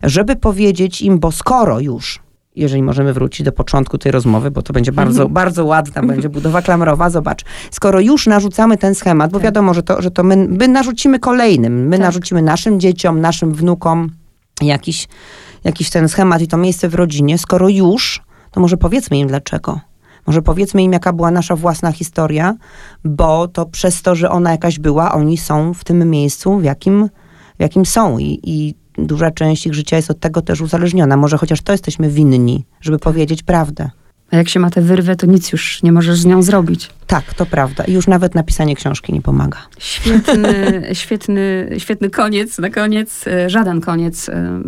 żeby 0.04 0.36
powiedzieć 0.36 1.02
im, 1.02 1.20
bo 1.20 1.32
skoro 1.32 1.80
już 1.80 2.20
jeżeli 2.56 2.84
możemy 2.84 3.14
wrócić 3.14 3.46
do 3.46 3.52
początku 3.52 3.98
tej 3.98 4.12
rozmowy, 4.12 4.52
bo 4.52 4.62
to 4.62 4.74
będzie 4.74 4.92
bardzo, 4.92 5.30
bardzo 5.30 5.66
ładna, 5.66 6.04
będzie 6.04 6.30
budowa 6.30 6.62
klamrowa. 6.62 7.10
Zobacz, 7.10 7.46
skoro 7.72 8.00
już 8.00 8.28
narzucamy 8.28 8.78
ten 8.78 8.96
schemat, 8.96 9.32
bo 9.32 9.38
Tak. 9.38 9.44
wiadomo, 9.44 9.74
że 9.74 9.84
to, 9.84 10.02
że 10.02 10.12
to 10.12 10.24
my, 10.24 10.48
my 10.50 10.68
narzucimy 10.68 11.20
kolejnym, 11.20 11.88
my 11.88 11.98
Tak. 11.98 12.06
narzucimy 12.06 12.42
naszym 12.42 12.80
dzieciom, 12.80 13.22
naszym 13.22 13.54
wnukom 13.54 14.10
jakiś, 14.62 15.08
jakiś 15.64 15.90
ten 15.90 16.10
schemat 16.10 16.42
i 16.42 16.48
to 16.48 16.58
miejsce 16.58 16.90
w 16.90 16.96
rodzinie, 16.96 17.38
skoro 17.38 17.70
już, 17.70 18.22
to 18.52 18.60
może 18.60 18.78
powiedzmy 18.78 19.18
im 19.18 19.28
dlaczego. 19.28 19.80
Może 20.30 20.42
powiedzmy 20.42 20.84
im, 20.84 20.94
jaka 20.94 21.13
była 21.13 21.32
nasza 21.32 21.56
własna 21.56 21.92
historia, 21.92 22.56
bo 23.04 23.48
to 23.48 23.65
przez 23.65 24.02
to, 24.02 24.15
że 24.15 24.30
ona 24.30 24.52
jakaś 24.52 24.80
była, 24.80 25.12
oni 25.12 25.38
są 25.38 25.74
w 25.74 25.84
tym 25.84 26.10
miejscu, 26.10 26.58
w 26.58 26.63
jakim, 26.63 27.10
w 27.58 27.62
jakim 27.62 27.86
są. 27.86 28.18
I, 28.18 28.39
I 28.44 28.76
duża 28.98 29.32
część 29.32 29.68
ich 29.68 29.74
życia 29.74 29.96
jest 29.96 30.12
od 30.12 30.20
tego 30.20 30.42
też 30.42 30.62
uzależniona. 30.62 31.18
Może 31.18 31.38
chociaż 31.38 31.62
to 31.62 31.72
jesteśmy 31.72 32.10
winni, 32.10 32.65
żeby 32.82 33.00
powiedzieć 33.00 33.44
prawdę. 33.44 33.89
A 34.32 34.38
jak 34.38 34.50
się 34.50 34.60
ma 34.60 34.70
tę 34.70 34.82
wyrwę, 34.82 35.15
to 35.15 35.28
nic 35.28 35.52
już 35.52 35.84
nie 35.84 35.92
możesz 35.92 36.20
z 36.20 36.26
nią 36.26 36.42
zrobić. 36.42 36.89
Tak, 37.10 37.34
to 37.34 37.45
prawda. 37.45 37.84
I 37.84 37.93
już 37.93 38.08
nawet 38.08 38.36
napisanie 38.36 38.76
książki 38.76 39.13
nie 39.13 39.22
pomaga. 39.22 39.58
Świetny, 39.80 40.82
świetny, 41.02 41.69
świetny 41.78 42.10
koniec. 42.10 42.58
Na 42.58 42.69
koniec, 42.69 43.28
e, 43.28 43.50
żaden 43.50 43.82
koniec. 43.82 44.30
e, 44.30 44.60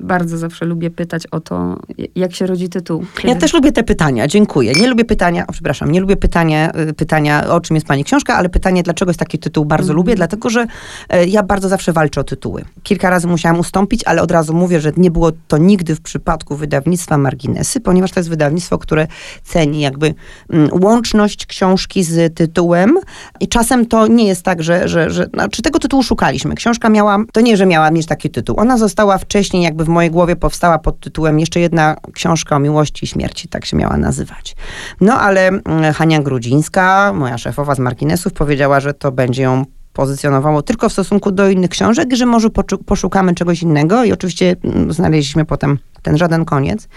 Bardzo 0.00 0.38
zawsze 0.38 0.64
lubię 0.64 0.90
pytać 0.90 1.26
o 1.26 1.40
to, 1.40 1.80
jak 2.14 2.34
się 2.34 2.46
rodzi 2.46 2.68
tytuł. 2.68 3.00
Ja 3.02 3.22
Kiedy- 3.22 3.40
też 3.40 3.52
lubię 3.54 3.72
te 3.72 3.82
pytania, 3.82 4.28
dziękuję. 4.28 4.72
Nie 4.72 4.88
lubię 4.88 5.04
pytania, 5.04 5.46
o, 5.46 5.52
przepraszam, 5.52 5.92
nie 5.92 6.00
lubię 6.00 6.16
pytania, 6.16 6.72
pytania, 6.96 7.48
o 7.48 7.60
czym 7.60 7.76
jest 7.76 7.86
pani 7.86 8.04
książka, 8.04 8.34
ale 8.34 8.48
pytanie, 8.48 8.82
dlaczego 8.82 9.10
jest 9.10 9.18
taki 9.18 9.38
tytuł, 9.38 9.64
bardzo 9.64 9.84
Mhm. 9.92 9.96
lubię, 9.96 10.14
dlatego 10.14 10.50
że 10.50 10.66
e, 11.08 11.26
ja 11.26 11.42
bardzo 11.42 11.68
zawsze 11.68 11.92
walczę 11.92 12.20
o 12.20 12.24
tytuły. 12.24 12.64
Kilka 12.82 13.10
razy 13.10 13.26
musiałam 13.28 13.60
ustąpić, 13.60 14.02
ale 14.04 14.22
od 14.22 14.30
razu 14.30 14.54
mówię, 14.54 14.80
że 14.80 14.92
nie 14.96 15.10
było 15.10 15.30
to 15.48 15.58
nigdy 15.58 15.94
w 15.94 16.00
przypadku 16.00 16.56
wydawnictwa 16.56 17.18
Marginesy, 17.18 17.80
ponieważ 17.80 18.10
to 18.12 18.20
jest 18.20 18.30
wydawnictwo, 18.30 18.78
które 18.78 19.06
ceni 19.44 19.80
jakby 19.80 20.14
mm, 20.50 20.68
łączność 20.82 21.46
książki 21.46 21.73
z 22.04 22.34
tytułem 22.34 22.98
i 23.40 23.48
czasem 23.48 23.86
to 23.86 24.06
nie 24.06 24.26
jest 24.26 24.42
tak, 24.42 24.62
że, 24.62 24.88
że, 24.88 25.10
że 25.10 25.26
znaczy 25.34 25.62
tego 25.62 25.78
tytułu 25.78 26.02
szukaliśmy. 26.02 26.54
Książka 26.54 26.88
miała, 26.88 27.18
to 27.32 27.40
nie, 27.40 27.56
że 27.56 27.66
miała 27.66 27.90
mieć 27.90 28.06
taki 28.06 28.30
tytuł. 28.30 28.56
Ona 28.60 28.78
została 28.78 29.18
wcześniej 29.18 29.62
jakby 29.62 29.84
w 29.84 29.88
mojej 29.88 30.10
głowie 30.10 30.36
powstała 30.36 30.78
pod 30.78 31.00
tytułem 31.00 31.40
jeszcze 31.40 31.60
jedna 31.60 31.96
książka 32.12 32.56
o 32.56 32.58
miłości 32.58 33.04
i 33.04 33.08
śmierci, 33.08 33.48
tak 33.48 33.64
się 33.64 33.76
miała 33.76 33.96
nazywać. 33.96 34.56
No 35.00 35.20
ale 35.20 35.48
mm, 35.48 35.94
Hania 35.94 36.22
Grudzińska, 36.22 37.12
moja 37.12 37.38
szefowa 37.38 37.74
z 37.74 37.78
Marginesów, 37.78 38.32
powiedziała, 38.32 38.80
że 38.80 38.94
to 38.94 39.12
będzie 39.12 39.42
ją 39.42 39.64
pozycjonowało 39.94 40.62
tylko 40.62 40.88
w 40.88 40.92
stosunku 40.92 41.32
do 41.32 41.48
innych 41.48 41.70
książek, 41.70 42.14
że 42.14 42.26
może 42.26 42.48
poszukamy 42.86 43.34
czegoś 43.34 43.62
innego 43.62 44.04
i 44.04 44.12
oczywiście 44.12 44.56
mm, 44.64 44.92
znaleźliśmy 44.92 45.44
potem 45.44 45.78
ten 46.02 46.18
żaden 46.18 46.44
koniec. 46.44 46.88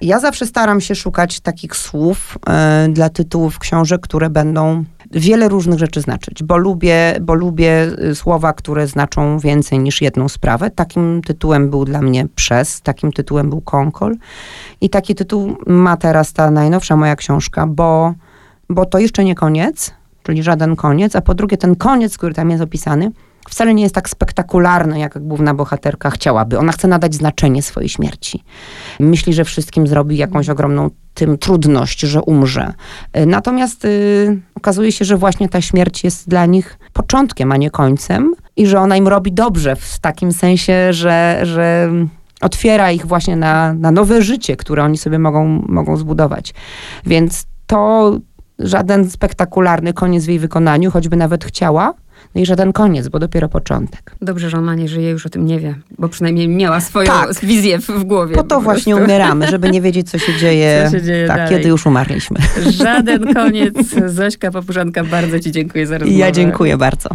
Ja 0.00 0.20
zawsze 0.20 0.46
staram 0.46 0.80
się 0.80 0.94
szukać 0.94 1.40
takich 1.40 1.76
słów 1.76 2.38
y, 2.88 2.92
dla 2.92 3.08
tytułów 3.08 3.58
książek, 3.58 4.00
które 4.00 4.30
będą 4.30 4.84
wiele 5.10 5.48
różnych 5.48 5.78
rzeczy 5.78 6.00
znaczyć, 6.00 6.42
bo 6.42 6.56
lubię, 6.56 7.18
bo 7.20 7.34
lubię 7.34 7.90
y, 8.10 8.14
słowa, 8.14 8.52
które 8.52 8.86
znaczą 8.86 9.38
więcej 9.38 9.78
niż 9.78 10.02
jedną 10.02 10.28
sprawę. 10.28 10.70
Takim 10.70 11.22
tytułem 11.26 11.70
był 11.70 11.84
dla 11.84 12.02
mnie 12.02 12.26
Przez, 12.34 12.80
takim 12.80 13.12
tytułem 13.12 13.50
był 13.50 13.60
Konkol 13.60 14.16
i 14.80 14.90
taki 14.90 15.14
tytuł 15.14 15.56
ma 15.66 15.96
teraz 15.96 16.32
ta 16.32 16.50
najnowsza 16.50 16.96
moja 16.96 17.16
książka, 17.16 17.66
bo, 17.66 18.14
bo 18.70 18.86
to 18.86 18.98
jeszcze 18.98 19.24
nie 19.24 19.34
koniec, 19.34 19.94
czyli 20.26 20.42
żaden 20.42 20.76
koniec, 20.76 21.16
a 21.16 21.20
po 21.20 21.34
drugie 21.34 21.56
ten 21.56 21.76
koniec, 21.76 22.18
który 22.18 22.34
tam 22.34 22.50
jest 22.50 22.62
opisany, 22.62 23.12
wcale 23.48 23.74
nie 23.74 23.82
jest 23.82 23.94
tak 23.94 24.08
spektakularny, 24.08 24.98
jak 24.98 25.18
główna 25.18 25.54
bohaterka 25.54 26.10
chciałaby. 26.10 26.58
Ona 26.58 26.72
chce 26.72 26.88
nadać 26.88 27.14
znaczenie 27.14 27.62
swojej 27.62 27.88
śmierci. 27.88 28.44
Myśli, 29.00 29.32
że 29.34 29.44
wszystkim 29.44 29.86
zrobi 29.86 30.16
jakąś 30.16 30.48
ogromną 30.48 30.90
tym 31.14 31.38
trudność, 31.38 32.00
że 32.00 32.22
umrze. 32.22 32.72
Y, 33.16 33.26
natomiast 33.26 33.84
y, 33.84 34.40
okazuje 34.54 34.92
się, 34.92 35.04
że 35.04 35.16
właśnie 35.16 35.48
ta 35.48 35.60
śmierć 35.60 36.04
jest 36.04 36.28
dla 36.28 36.46
nich 36.46 36.78
początkiem, 36.92 37.52
a 37.52 37.56
nie 37.56 37.70
końcem 37.70 38.34
i 38.56 38.66
że 38.66 38.80
ona 38.80 38.96
im 38.96 39.08
robi 39.08 39.32
dobrze 39.32 39.76
w 39.76 39.98
takim 39.98 40.32
sensie, 40.32 40.92
że, 40.92 41.40
że 41.42 41.90
otwiera 42.40 42.92
ich 42.92 43.06
właśnie 43.06 43.36
na, 43.36 43.72
na 43.72 43.90
nowe 43.90 44.22
życie, 44.22 44.56
które 44.56 44.84
oni 44.84 44.98
sobie 44.98 45.18
mogą, 45.18 45.62
mogą 45.68 45.96
zbudować. 45.96 46.54
Więc 47.04 47.46
to 47.66 48.12
żaden 48.58 49.10
spektakularny 49.10 49.92
koniec 49.92 50.24
w 50.24 50.28
jej 50.28 50.38
wykonaniu, 50.38 50.90
choćby 50.90 51.16
nawet 51.16 51.44
chciała, 51.44 51.94
no 52.34 52.40
i 52.40 52.46
żaden 52.46 52.72
koniec, 52.72 53.08
bo 53.08 53.18
dopiero 53.18 53.48
początek. 53.48 54.16
Dobrze, 54.22 54.50
że 54.50 54.58
ona 54.58 54.74
nie 54.74 54.88
żyje, 54.88 55.10
już 55.10 55.26
o 55.26 55.28
tym 55.28 55.46
nie 55.46 55.60
wie, 55.60 55.74
bo 55.98 56.08
przynajmniej 56.08 56.48
miała 56.48 56.80
swoją 56.80 57.06
tak. 57.06 57.34
wizję 57.34 57.78
w, 57.78 58.04
głowie. 58.04 58.34
Po 58.34 58.42
to 58.42 58.56
po 58.56 58.60
właśnie 58.60 58.96
umieramy, 58.96 59.48
żeby 59.48 59.70
nie 59.70 59.80
wiedzieć, 59.80 60.10
co 60.10 60.18
się 60.18 60.36
dzieje, 60.40 60.88
co 60.90 60.98
się 60.98 61.04
dzieje 61.04 61.26
tak, 61.26 61.48
kiedy 61.48 61.68
już 61.68 61.86
umarliśmy. 61.86 62.38
Żaden 62.70 63.34
koniec. 63.34 63.74
Zośka 64.06 64.50
Papużanka, 64.50 65.04
bardzo 65.04 65.40
ci 65.40 65.52
dziękuję 65.52 65.86
za 65.86 65.98
rozmowę. 65.98 66.18
Ja 66.18 66.32
dziękuję 66.32 66.76
bardzo. 66.76 67.08